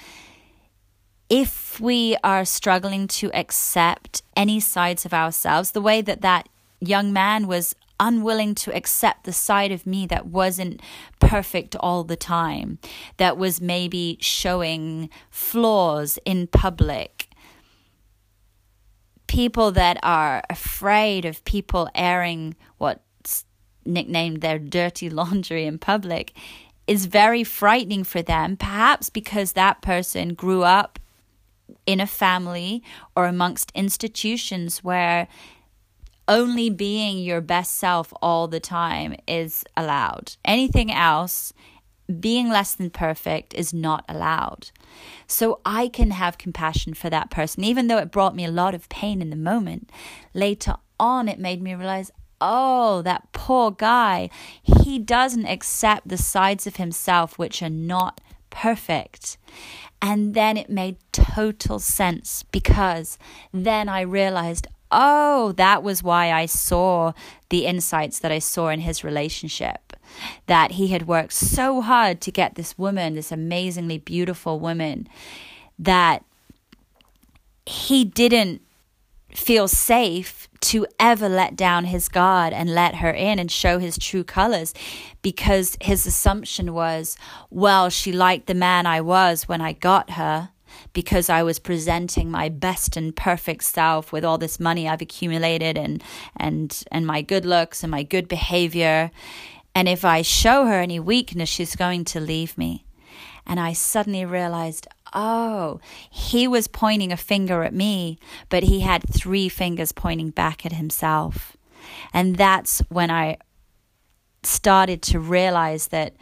if 1.30 1.80
we 1.80 2.18
are 2.24 2.46
struggling 2.46 3.08
to 3.08 3.32
accept 3.34 4.22
any 4.36 4.60
sides 4.60 5.06
of 5.06 5.14
ourselves, 5.14 5.72
the 5.72 5.82
way 5.82 6.02
that 6.02 6.22
that 6.22 6.50
young 6.88 7.14
man 7.14 7.48
was 7.48 7.76
unwilling 8.00 8.56
to 8.56 8.76
accept 8.76 9.24
the 9.24 9.34
side 9.34 9.72
of 9.72 9.86
me 9.86 10.06
that 10.08 10.26
wasn't 10.26 10.82
perfect 11.20 11.76
all 11.80 12.04
the 12.04 12.16
time, 12.16 12.80
that 13.18 13.38
was 13.38 13.62
maybe 13.62 14.18
showing 14.20 15.10
flaws 15.30 16.20
in 16.26 16.48
public. 16.48 17.30
People 19.28 19.72
that 19.72 19.98
are 20.04 20.44
afraid 20.50 21.26
of 21.26 21.44
people 21.46 21.90
airing 21.96 22.56
what's 22.78 23.46
nicknamed 23.86 24.42
their 24.42 24.60
dirty 24.60 25.10
laundry 25.20 25.66
in 25.66 25.80
public 25.80 26.34
is 26.86 27.06
very 27.06 27.44
frightening 27.44 28.04
for 28.04 28.22
them, 28.22 28.58
perhaps 28.58 29.10
because 29.10 29.54
that 29.54 29.82
person 29.82 30.34
grew 30.34 30.64
up 30.64 31.00
in 31.86 32.00
a 32.00 32.08
family 32.08 32.84
or 33.16 33.26
amongst 33.26 33.72
institutions 33.74 34.84
where 34.84 35.28
only 36.28 36.70
being 36.70 37.18
your 37.18 37.42
best 37.42 37.74
self 37.74 38.14
all 38.22 38.48
the 38.48 38.60
time 38.60 39.16
is 39.28 39.64
allowed. 39.76 40.36
Anything 40.46 40.92
else, 40.92 41.54
being 42.20 42.50
less 42.50 42.74
than 42.74 42.90
perfect, 42.90 43.54
is 43.54 43.74
not 43.74 44.06
allowed. 44.08 44.72
So 45.28 45.60
I 45.66 45.88
can 45.88 46.12
have 46.12 46.38
compassion 46.38 46.94
for 46.94 47.10
that 47.10 47.30
person, 47.30 47.64
even 47.64 47.88
though 47.88 47.98
it 47.98 48.12
brought 48.12 48.36
me 48.36 48.46
a 48.46 48.52
lot 48.52 48.76
of 48.76 48.90
pain 48.90 49.22
in 49.22 49.30
the 49.30 49.36
moment. 49.36 49.90
Later 50.34 50.76
on, 51.00 51.28
it 51.28 51.40
made 51.40 51.62
me 51.62 51.74
realize 51.76 52.12
oh, 52.46 53.02
that 53.04 53.32
poor 53.32 53.72
guy, 53.72 54.30
he 54.62 55.00
doesn't 55.00 55.46
accept 55.46 56.08
the 56.08 56.18
sides 56.18 56.68
of 56.68 56.76
himself 56.76 57.40
which 57.40 57.64
are 57.64 57.70
not 57.70 58.20
perfect. 58.50 59.38
And 60.02 60.34
then 60.34 60.58
it 60.58 60.70
made 60.70 60.98
total 61.14 61.80
sense 61.80 62.44
because 62.52 63.18
then 63.54 63.88
I 63.88 64.02
realized, 64.02 64.68
oh, 64.94 65.52
that 65.54 65.84
was 65.84 66.04
why 66.04 66.32
I 66.32 66.46
saw 66.46 67.14
the 67.50 67.66
insights 67.66 68.20
that 68.20 68.32
I 68.32 68.40
saw 68.40 68.70
in 68.70 68.82
his 68.82 69.04
relationship. 69.04 69.94
That 70.46 70.74
he 70.74 70.90
had 70.90 71.08
worked 71.08 71.34
so 71.34 71.82
hard 71.82 72.22
to 72.22 72.32
get 72.32 72.56
this 72.56 72.78
woman, 72.78 73.16
this 73.16 73.32
amazingly 73.32 73.98
beautiful 73.98 74.60
woman, 74.60 75.08
that 75.80 76.24
he 77.66 78.06
didn't 78.06 78.62
feel 79.34 79.68
safe 79.68 80.48
to 80.62 80.86
ever 81.00 81.28
let 81.28 81.56
down 81.56 81.86
his 81.86 82.08
guard 82.08 82.54
and 82.54 82.74
let 82.74 82.96
her 82.96 83.12
in 83.12 83.40
and 83.40 83.52
show 83.52 83.80
his 83.80 83.98
true 83.98 84.24
colors 84.24 84.74
because 85.22 85.76
his 85.82 86.06
assumption 86.06 86.74
was, 86.74 87.18
well, 87.50 87.90
she 87.90 88.12
liked 88.12 88.48
the 88.48 88.54
man 88.54 88.86
I 88.86 89.02
was 89.02 89.48
when 89.48 89.60
I 89.60 89.74
got 89.74 90.12
her 90.12 90.53
because 90.94 91.30
I 91.30 91.44
was 91.44 91.60
presenting 91.60 92.30
my 92.30 92.50
best 92.50 92.98
and 92.98 93.16
perfect 93.16 93.64
self 93.64 94.12
with 94.12 94.24
all 94.26 94.38
this 94.38 94.60
money 94.60 94.88
I've 94.88 95.02
accumulated 95.02 95.78
and 95.78 96.04
and 96.38 96.84
and 96.92 97.06
my 97.08 97.22
good 97.22 97.46
looks 97.46 97.84
and 97.84 97.92
my 97.92 98.04
good 98.04 98.28
behavior. 98.28 99.12
And 99.76 99.88
if 99.88 100.06
I 100.06 100.22
show 100.22 100.66
her 100.66 100.80
any 100.80 101.00
weakness, 101.00 101.50
she's 101.50 101.76
going 101.76 102.06
to 102.06 102.20
leave 102.20 102.58
me. 102.58 102.86
And 103.46 103.60
I 103.60 103.74
suddenly 103.74 104.24
realized, 104.24 104.88
oh, 105.14 105.80
he 106.10 106.48
was 106.48 106.68
pointing 106.68 107.12
a 107.12 107.18
finger 107.18 107.64
at 107.64 107.74
me, 107.74 108.20
but 108.50 108.64
he 108.64 108.82
had 108.82 109.04
three 109.10 109.50
fingers 109.50 109.92
pointing 109.92 110.30
back 110.30 110.66
at 110.66 110.74
himself. 110.74 111.58
And 112.14 112.38
that's 112.38 112.80
when 112.90 113.12
I 113.12 113.38
started 114.44 115.02
to 115.02 115.20
realize 115.20 115.88
that 115.88 116.16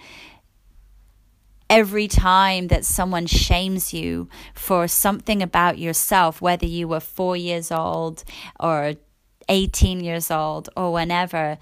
every 1.72 2.06
time 2.06 2.68
that 2.68 2.84
someone 2.84 3.26
shames 3.26 3.94
you 3.94 4.28
for 4.54 4.90
something 4.90 5.42
about 5.42 5.80
yourself, 5.80 6.42
whether 6.42 6.66
you 6.66 6.86
were 6.86 7.00
four 7.00 7.38
years 7.38 7.72
old 7.72 8.26
or 8.60 8.96
18 9.48 10.02
years 10.02 10.30
old 10.30 10.70
or 10.76 10.92
whenever, 10.92 11.58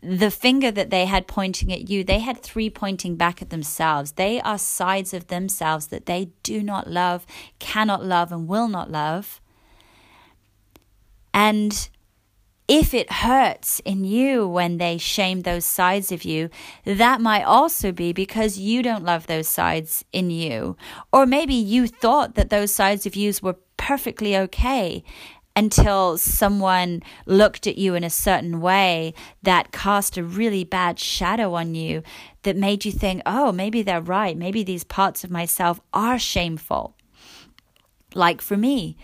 the 0.00 0.30
finger 0.30 0.70
that 0.70 0.90
they 0.90 1.06
had 1.06 1.26
pointing 1.26 1.72
at 1.72 1.90
you, 1.90 2.04
they 2.04 2.20
had 2.20 2.40
three 2.40 2.70
pointing 2.70 3.16
back 3.16 3.42
at 3.42 3.50
themselves. 3.50 4.12
They 4.12 4.40
are 4.42 4.58
sides 4.58 5.12
of 5.12 5.26
themselves 5.26 5.88
that 5.88 6.06
they 6.06 6.30
do 6.44 6.62
not 6.62 6.88
love, 6.88 7.26
cannot 7.58 8.04
love, 8.04 8.30
and 8.30 8.46
will 8.46 8.68
not 8.68 8.92
love. 8.92 9.40
And 11.34 11.88
if 12.72 12.94
it 12.94 13.12
hurts 13.12 13.82
in 13.84 14.02
you 14.02 14.48
when 14.48 14.78
they 14.78 14.96
shame 14.96 15.42
those 15.42 15.66
sides 15.66 16.10
of 16.10 16.24
you, 16.24 16.48
that 16.86 17.20
might 17.20 17.42
also 17.42 17.92
be 17.92 18.14
because 18.14 18.56
you 18.56 18.82
don't 18.82 19.04
love 19.04 19.26
those 19.26 19.46
sides 19.46 20.06
in 20.10 20.30
you. 20.30 20.74
Or 21.12 21.26
maybe 21.26 21.52
you 21.52 21.86
thought 21.86 22.34
that 22.34 22.48
those 22.48 22.72
sides 22.72 23.04
of 23.04 23.14
you 23.14 23.30
were 23.42 23.58
perfectly 23.76 24.34
okay 24.38 25.04
until 25.54 26.16
someone 26.16 27.02
looked 27.26 27.66
at 27.66 27.76
you 27.76 27.94
in 27.94 28.04
a 28.04 28.08
certain 28.08 28.62
way 28.62 29.12
that 29.42 29.70
cast 29.70 30.16
a 30.16 30.24
really 30.24 30.64
bad 30.64 30.98
shadow 30.98 31.52
on 31.52 31.74
you 31.74 32.02
that 32.44 32.56
made 32.56 32.86
you 32.86 32.90
think, 32.90 33.20
oh, 33.26 33.52
maybe 33.52 33.82
they're 33.82 34.00
right. 34.00 34.34
Maybe 34.34 34.62
these 34.62 34.82
parts 34.82 35.24
of 35.24 35.30
myself 35.30 35.78
are 35.92 36.18
shameful. 36.18 36.96
Like 38.14 38.40
for 38.40 38.56
me, 38.56 38.96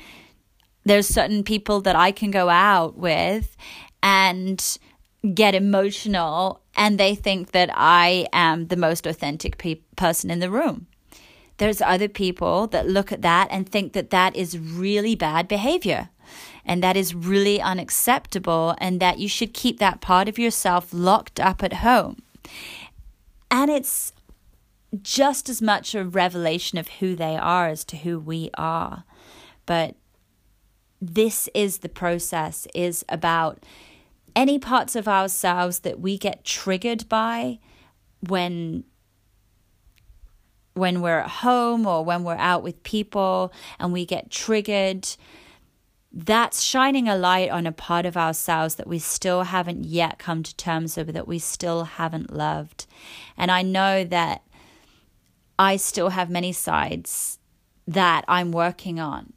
there's 0.89 1.07
certain 1.07 1.43
people 1.43 1.81
that 1.83 1.97
I 1.97 2.13
can 2.13 2.31
go 2.31 2.49
out 2.49 2.97
with 2.97 3.57
and 4.03 4.79
get 5.35 5.55
emotional 5.55 6.63
and 6.77 6.99
they 6.99 7.15
think 7.15 7.53
that 7.53 7.71
I 7.73 8.27
am 8.33 8.69
the 8.69 8.77
most 8.77 9.07
authentic 9.07 9.59
pe- 9.59 9.81
person 9.97 10.31
in 10.31 10.39
the 10.39 10.51
room. 10.51 10.87
There's 11.57 11.83
other 11.83 12.09
people 12.09 12.69
that 12.69 12.89
look 12.89 13.11
at 13.11 13.23
that 13.23 13.49
and 13.51 13.69
think 13.69 13.93
that 13.95 14.11
that 14.11 14.37
is 14.37 14.59
really 14.59 15.17
bad 15.17 15.49
behavior 15.49 16.11
and 16.69 16.83
that 16.83 16.97
is 16.97 17.15
really 17.15 17.61
unacceptable, 17.61 18.75
and 18.79 19.01
that 19.01 19.19
you 19.19 19.27
should 19.27 19.55
keep 19.55 19.79
that 19.79 20.03
part 20.03 20.29
of 20.29 20.39
yourself 20.39 20.89
locked 20.93 21.41
up 21.41 21.63
at 21.63 21.73
home. 21.73 22.23
And 23.51 23.71
it's 23.71 24.13
just 25.01 25.49
as 25.49 25.63
much 25.63 25.95
a 25.95 26.05
revelation 26.05 26.77
of 26.79 26.89
who 26.89 27.17
they 27.17 27.37
are 27.37 27.69
as 27.69 27.85
to 27.87 27.97
who 27.97 28.19
we 28.19 28.51
are. 28.59 29.05
But 29.65 29.97
this 31.01 31.49
is 31.55 31.79
the 31.79 31.89
process, 31.89 32.67
is 32.75 33.05
about 33.09 33.65
any 34.35 34.59
parts 34.59 34.97
of 34.97 35.09
ourselves 35.09 35.81
that 35.81 36.01
we 36.01 36.19
get 36.19 36.45
triggered 36.45 37.09
by 37.09 37.59
when 38.21 38.85
when 40.75 41.01
we're 41.01 41.19
at 41.19 41.29
home 41.29 41.87
or 41.87 42.05
when 42.05 42.23
we're 42.23 42.37
out 42.37 42.63
with 42.63 42.81
people 42.85 43.53
and 43.81 43.93
we 43.93 44.07
get 44.07 44.31
triggered 44.31 45.09
that's 46.13 46.63
shining 46.63 47.09
a 47.09 47.17
light 47.17 47.51
on 47.51 47.67
a 47.67 47.73
part 47.73 48.07
of 48.07 48.17
ourselves 48.17 48.77
that 48.77 48.87
we 48.87 48.99
still 48.99 49.43
haven't 49.45 49.85
yet 49.85 50.19
come 50.19 50.43
to 50.43 50.57
terms 50.57 50.97
with, 50.97 51.13
that 51.13 51.29
we 51.29 51.39
still 51.39 51.85
haven't 51.85 52.33
loved. 52.33 52.87
And 53.37 53.51
I 53.51 53.63
know 53.63 54.05
that 54.05 54.43
I 55.59 55.77
still 55.77 56.11
have 56.11 56.31
many 56.31 56.53
sides 56.53 57.39
that 57.87 58.25
I'm 58.27 58.53
working 58.53 58.99
on, 58.99 59.33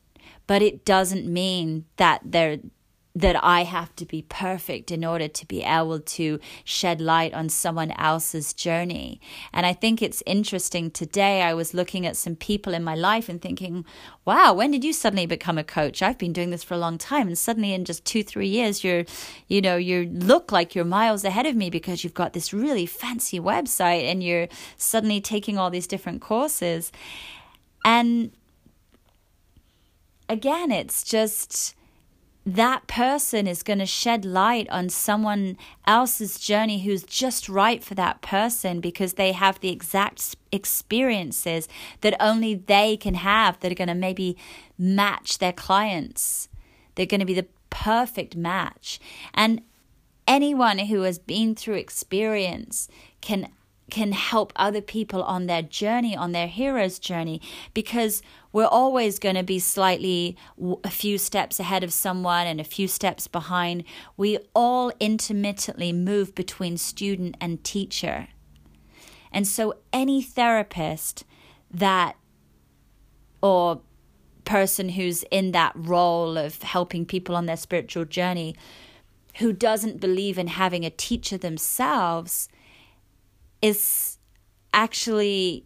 but 0.52 0.62
it 0.62 0.84
doesn't 0.84 1.26
mean 1.26 1.86
that 1.96 2.20
they're 2.26 2.58
that 3.16 3.42
I 3.42 3.64
have 3.64 3.96
to 3.96 4.06
be 4.06 4.24
perfect 4.24 4.92
in 4.92 5.06
order 5.06 5.30
to 5.30 5.46
be 5.46 5.64
able 5.64 6.02
to 6.02 6.42
shed 6.66 7.00
light 7.00 7.34
on 7.34 7.48
someone 7.48 7.92
else's 7.92 8.52
journey. 8.52 9.22
And 9.54 9.66
I 9.66 9.72
think 9.72 10.02
it's 10.02 10.22
interesting 10.26 10.92
today. 10.92 11.42
I 11.42 11.54
was 11.54 11.74
looking 11.74 12.06
at 12.06 12.18
some 12.18 12.36
people 12.36 12.74
in 12.74 12.84
my 12.84 12.96
life 12.96 13.30
and 13.30 13.42
thinking, 13.42 13.86
wow, 14.26 14.52
when 14.54 14.72
did 14.72 14.84
you 14.84 14.92
suddenly 14.92 15.26
become 15.26 15.58
a 15.58 15.64
coach? 15.64 16.02
I've 16.02 16.18
been 16.18 16.34
doing 16.34 16.50
this 16.50 16.66
for 16.66 16.74
a 16.74 16.78
long 16.86 16.98
time. 16.98 17.28
And 17.28 17.38
suddenly 17.38 17.74
in 17.74 17.86
just 17.86 18.04
two, 18.04 18.22
three 18.22 18.50
years, 18.50 18.84
you're, 18.84 19.06
you 19.48 19.62
know, 19.62 19.78
you 19.78 20.10
look 20.12 20.52
like 20.52 20.76
you're 20.76 20.84
miles 20.84 21.24
ahead 21.24 21.46
of 21.46 21.56
me 21.56 21.70
because 21.70 22.04
you've 22.04 22.14
got 22.14 22.34
this 22.34 22.52
really 22.52 22.86
fancy 22.86 23.40
website 23.40 24.04
and 24.04 24.22
you're 24.22 24.50
suddenly 24.76 25.22
taking 25.22 25.58
all 25.58 25.70
these 25.70 25.88
different 25.88 26.20
courses. 26.22 26.92
And 27.86 28.32
again, 30.32 30.72
it's 30.72 31.04
just, 31.04 31.76
that 32.46 32.88
person 32.88 33.46
is 33.46 33.62
going 33.62 33.80
to 33.80 33.86
shed 33.86 34.26
light 34.26 34.68
on 34.70 34.90
someone 34.90 35.58
else's 35.86 36.40
journey 36.40 36.84
who's 36.84 37.04
just 37.04 37.48
right 37.48 37.84
for 37.84 37.94
that 37.96 38.22
person 38.22 38.80
because 38.80 39.14
they 39.14 39.34
have 39.34 39.60
the 39.60 39.70
exact 39.70 40.36
experiences 40.52 41.68
that 42.00 42.16
only 42.20 42.56
they 42.56 42.98
can 42.98 43.16
have 43.16 43.60
that 43.60 43.72
are 43.72 43.76
going 43.76 43.88
to 43.90 43.94
maybe 43.94 44.38
match 44.78 45.38
their 45.38 45.54
clients. 45.54 46.50
They're 46.96 47.06
going 47.06 47.20
to 47.20 47.26
be 47.26 47.36
the 47.36 47.48
perfect 47.70 48.36
match. 48.36 49.00
And 49.34 49.62
anyone 50.28 50.80
who 50.80 51.02
has 51.02 51.20
been 51.20 51.56
through 51.56 51.76
experience 51.76 52.88
can 53.22 53.50
can 53.90 54.14
help 54.14 54.54
other 54.56 54.82
people 54.82 55.22
on 55.22 55.48
their 55.48 55.62
journey, 55.62 56.16
on 56.16 56.32
their 56.32 56.48
hero's 56.48 56.98
journey, 56.98 57.42
because 57.74 58.24
we're 58.54 58.66
always 58.66 59.20
going 59.20 59.36
to 59.36 59.44
be 59.44 59.60
slightly 59.60 60.36
a 60.84 60.90
few 60.90 61.18
steps 61.18 61.60
ahead 61.60 61.84
of 61.84 61.94
someone 61.94 62.48
and 62.48 62.60
a 62.60 62.66
few 62.66 62.88
steps 62.88 63.28
behind. 63.28 63.84
We 64.18 64.40
all 64.54 64.92
intermittently 65.00 65.94
move 65.94 66.36
between 66.36 66.78
student 66.78 67.38
and 67.40 67.64
teacher. 67.64 68.28
And 69.32 69.48
so, 69.48 69.76
any 69.94 70.22
therapist 70.22 71.24
that 71.72 72.18
or 73.42 73.82
person 74.44 74.90
who's 74.90 75.24
in 75.32 75.52
that 75.52 75.72
role 75.76 76.38
of 76.38 76.62
helping 76.62 77.06
people 77.06 77.36
on 77.36 77.46
their 77.46 77.58
spiritual 77.58 78.06
journey 78.06 78.56
who 79.38 79.54
doesn't 79.54 80.02
believe 80.02 80.38
in 80.38 80.48
having 80.48 80.84
a 80.84 80.90
teacher 80.90 81.38
themselves 81.38 82.50
is 83.62 84.18
actually 84.74 85.66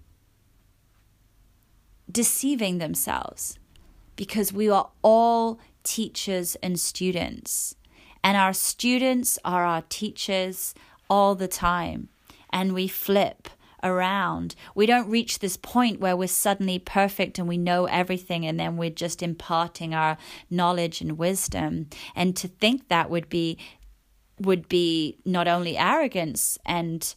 deceiving 2.11 2.77
themselves 2.77 3.57
because 4.15 4.53
we 4.53 4.69
are 4.69 4.89
all 5.01 5.59
teachers 5.83 6.55
and 6.63 6.79
students. 6.79 7.75
And 8.23 8.35
our 8.37 8.53
students 8.53 9.37
are 9.45 9.65
our 9.65 9.83
teachers 9.89 10.73
all 11.09 11.35
the 11.35 11.47
time. 11.47 12.09
And 12.51 12.73
we 12.73 12.87
flip 12.87 13.49
around. 13.83 14.55
We 14.73 14.85
don't 14.87 15.09
reach 15.09 15.39
this 15.39 15.57
point 15.57 15.99
where 15.99 16.17
we're 16.17 16.27
suddenly 16.27 16.79
perfect 16.79 17.37
and 17.37 17.47
we 17.47 17.57
know 17.57 17.85
everything 17.85 18.45
and 18.45 18.59
then 18.59 18.77
we're 18.77 18.89
just 18.89 19.21
imparting 19.21 19.93
our 19.93 20.17
knowledge 20.49 21.01
and 21.01 21.17
wisdom. 21.17 21.87
And 22.15 22.35
to 22.37 22.47
think 22.47 22.87
that 22.87 23.09
would 23.09 23.29
be 23.29 23.57
would 24.37 24.67
be 24.67 25.17
not 25.23 25.47
only 25.47 25.77
arrogance 25.77 26.57
and 26.65 27.15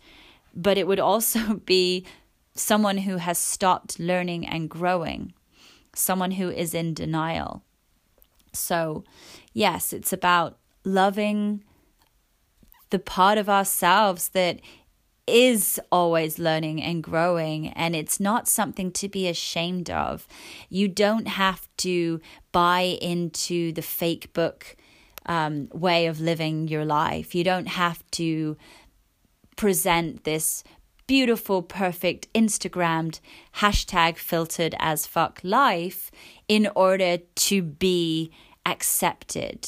but 0.55 0.79
it 0.79 0.87
would 0.87 1.01
also 1.01 1.55
be 1.64 2.05
someone 2.59 2.99
who 2.99 3.16
has 3.16 3.38
stopped 3.38 3.99
learning 3.99 4.47
and 4.47 4.68
growing, 4.68 5.33
someone 5.94 6.33
who 6.33 6.51
is 6.51 6.75
in 6.75 6.94
denial. 6.94 7.62
So, 8.53 9.05
yes, 9.53 9.92
it's 9.92 10.12
about 10.12 10.59
loving 10.85 11.64
the 12.90 12.99
part 12.99 13.38
of 13.38 13.49
ourselves 13.49 14.31
that 14.31 14.61
is 15.27 15.79
always 15.92 16.38
learning 16.38 16.83
and 16.83 17.03
growing, 17.03 17.68
and 17.68 17.94
it's 17.94 18.18
not 18.18 18.49
something 18.49 18.90
to 18.92 19.09
be 19.09 19.29
ashamed 19.29 19.90
of. 19.90 20.27
You 20.71 20.88
don't 20.88 21.29
have 21.29 21.68
to 21.79 22.21
buy 22.51 22.99
into 23.01 23.73
the 23.73 23.83
fake 23.83 24.33
book 24.33 24.75
um, 25.27 25.68
way 25.73 26.07
of 26.07 26.21
living 26.21 26.66
your 26.66 26.87
life. 26.87 27.35
You 27.35 27.44
don't 27.44 27.68
have 27.68 28.03
to 28.12 28.57
present 29.57 30.25
this 30.25 30.64
beautiful, 31.09 31.62
perfect, 31.62 32.33
Instagrammed, 32.33 33.18
hashtag 33.57 34.16
filtered 34.18 34.77
as 34.79 35.07
fuck 35.07 35.40
life 35.42 36.12
in 36.47 36.68
order 36.77 37.18
to 37.35 37.62
be 37.62 38.31
accepted. 38.64 39.66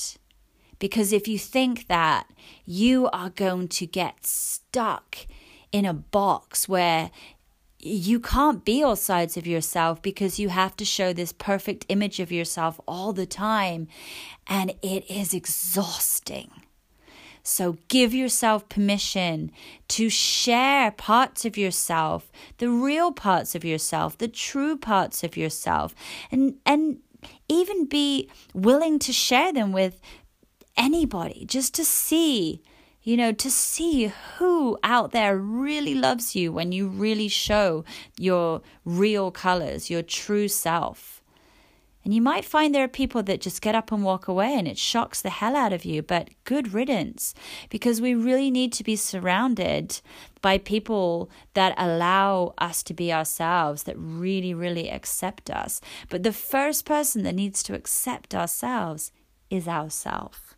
Because 0.79 1.13
if 1.13 1.27
you 1.27 1.39
think 1.39 1.89
that, 1.89 2.29
you 2.65 3.09
are 3.13 3.31
going 3.31 3.67
to 3.69 3.87
get 3.87 4.25
stuck 4.25 5.27
in 5.73 5.85
a 5.85 5.95
box 5.95 6.69
where 6.69 7.11
you 7.79 8.21
can't 8.21 8.65
be 8.65 8.83
all 8.83 8.97
sides 8.97 9.37
of 9.37 9.47
yourself 9.47 10.03
because 10.03 10.39
you 10.39 10.51
have 10.51 10.77
to 10.77 10.85
show 10.85 11.13
this 11.13 11.33
perfect 11.33 11.87
image 11.89 12.21
of 12.21 12.31
yourself 12.31 12.79
all 12.87 13.13
the 13.13 13.27
time. 13.27 13.89
And 14.47 14.75
it 14.83 15.11
is 15.11 15.33
exhausting. 15.33 16.51
So 17.43 17.79
give 17.89 18.15
yourself 18.15 18.69
permission 18.69 19.51
to 19.89 20.09
share 20.09 20.91
parts 20.91 21.45
of 21.45 21.57
yourself, 21.57 22.31
the 22.59 22.71
real 22.71 23.13
parts 23.13 23.55
of 23.55 23.65
yourself, 23.65 24.19
the 24.19 24.29
true 24.29 24.77
parts 24.77 25.25
of 25.25 25.37
yourself, 25.37 25.95
and, 26.31 26.57
and 26.67 26.99
even 27.49 27.87
be 27.87 28.31
willing 28.55 28.99
to 29.01 29.13
share 29.13 29.53
them 29.53 29.73
with 29.73 30.01
anybody 30.77 31.45
just 31.47 31.75
to 31.75 31.85
see 31.85 32.63
you 33.03 33.17
know, 33.17 33.33
to 33.33 33.51
see 33.51 34.13
who 34.37 34.79
out 34.83 35.13
there 35.13 35.37
really 35.37 35.95
loves 35.95 36.37
you 36.37 36.53
when 36.53 36.71
you 36.71 36.87
really 36.87 37.29
show 37.29 37.85
your 38.19 38.61
real 38.85 39.31
colors, 39.31 39.89
your 39.89 40.03
true 40.03 40.49
self. 40.49 41.20
And 42.05 42.15
you 42.15 42.23
might 42.23 42.45
find 42.45 42.75
there 42.75 42.85
are 42.85 42.89
people 42.89 43.23
that 43.25 43.41
just 43.41 43.61
get 43.61 43.75
up 43.75 43.93
and 43.93 44.03
walk 44.03 44.27
away 44.27 44.55
and 44.55 44.67
it 44.67 44.79
shocks 44.79 45.21
the 45.21 45.31
hell 45.31 45.55
out 45.55 45.73
of 45.73 45.85
you, 45.85 46.03
but 46.03 46.31
good 46.45 46.73
riddance 46.73 47.35
because 47.69 48.01
we 48.01 48.15
really 48.15 48.51
need 48.51 48.73
to 48.75 48.85
be 48.85 48.97
surrounded 48.97 50.01
by 50.41 50.57
people 50.57 51.31
that 51.55 51.75
allow 51.77 52.55
us 52.57 52.83
to 52.85 52.95
be 52.95 53.13
ourselves, 53.13 53.83
that 53.83 53.99
really, 53.99 54.55
really 54.55 54.91
accept 54.91 55.51
us. 55.51 55.81
But 56.09 56.23
the 56.23 56.33
first 56.33 56.87
person 56.87 57.23
that 57.25 57.35
needs 57.35 57.63
to 57.65 57.75
accept 57.75 58.35
ourselves 58.35 59.13
is 59.51 59.69
ourself. 59.69 60.50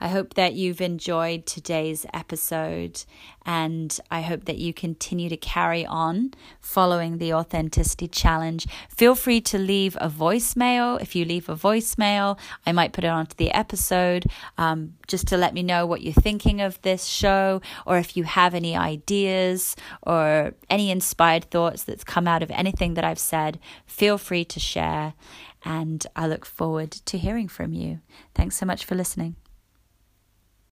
I 0.00 0.08
hope 0.08 0.34
that 0.34 0.54
you've 0.54 0.80
enjoyed 0.80 1.46
today's 1.46 2.04
episode 2.12 3.04
and 3.44 3.98
I 4.10 4.22
hope 4.22 4.44
that 4.44 4.58
you 4.58 4.74
continue 4.74 5.28
to 5.28 5.36
carry 5.36 5.86
on 5.86 6.32
following 6.60 7.18
the 7.18 7.32
authenticity 7.32 8.08
challenge. 8.08 8.66
Feel 8.88 9.14
free 9.14 9.40
to 9.42 9.58
leave 9.58 9.96
a 10.00 10.10
voicemail. 10.10 11.00
If 11.00 11.14
you 11.14 11.24
leave 11.24 11.48
a 11.48 11.56
voicemail, 11.56 12.38
I 12.66 12.72
might 12.72 12.92
put 12.92 13.04
it 13.04 13.08
onto 13.08 13.36
the 13.36 13.52
episode 13.52 14.26
um, 14.58 14.94
just 15.06 15.28
to 15.28 15.36
let 15.36 15.54
me 15.54 15.62
know 15.62 15.86
what 15.86 16.02
you're 16.02 16.12
thinking 16.12 16.60
of 16.60 16.80
this 16.82 17.04
show 17.04 17.62
or 17.86 17.98
if 17.98 18.16
you 18.16 18.24
have 18.24 18.54
any 18.54 18.76
ideas 18.76 19.76
or 20.02 20.54
any 20.68 20.90
inspired 20.90 21.50
thoughts 21.50 21.84
that's 21.84 22.04
come 22.04 22.28
out 22.28 22.42
of 22.42 22.50
anything 22.50 22.94
that 22.94 23.04
I've 23.04 23.18
said. 23.18 23.58
Feel 23.86 24.18
free 24.18 24.44
to 24.44 24.60
share 24.60 25.14
and 25.64 26.06
I 26.14 26.26
look 26.26 26.44
forward 26.44 26.90
to 26.90 27.16
hearing 27.18 27.48
from 27.48 27.72
you. 27.72 28.00
Thanks 28.34 28.56
so 28.56 28.66
much 28.66 28.84
for 28.84 28.94
listening. 28.94 29.36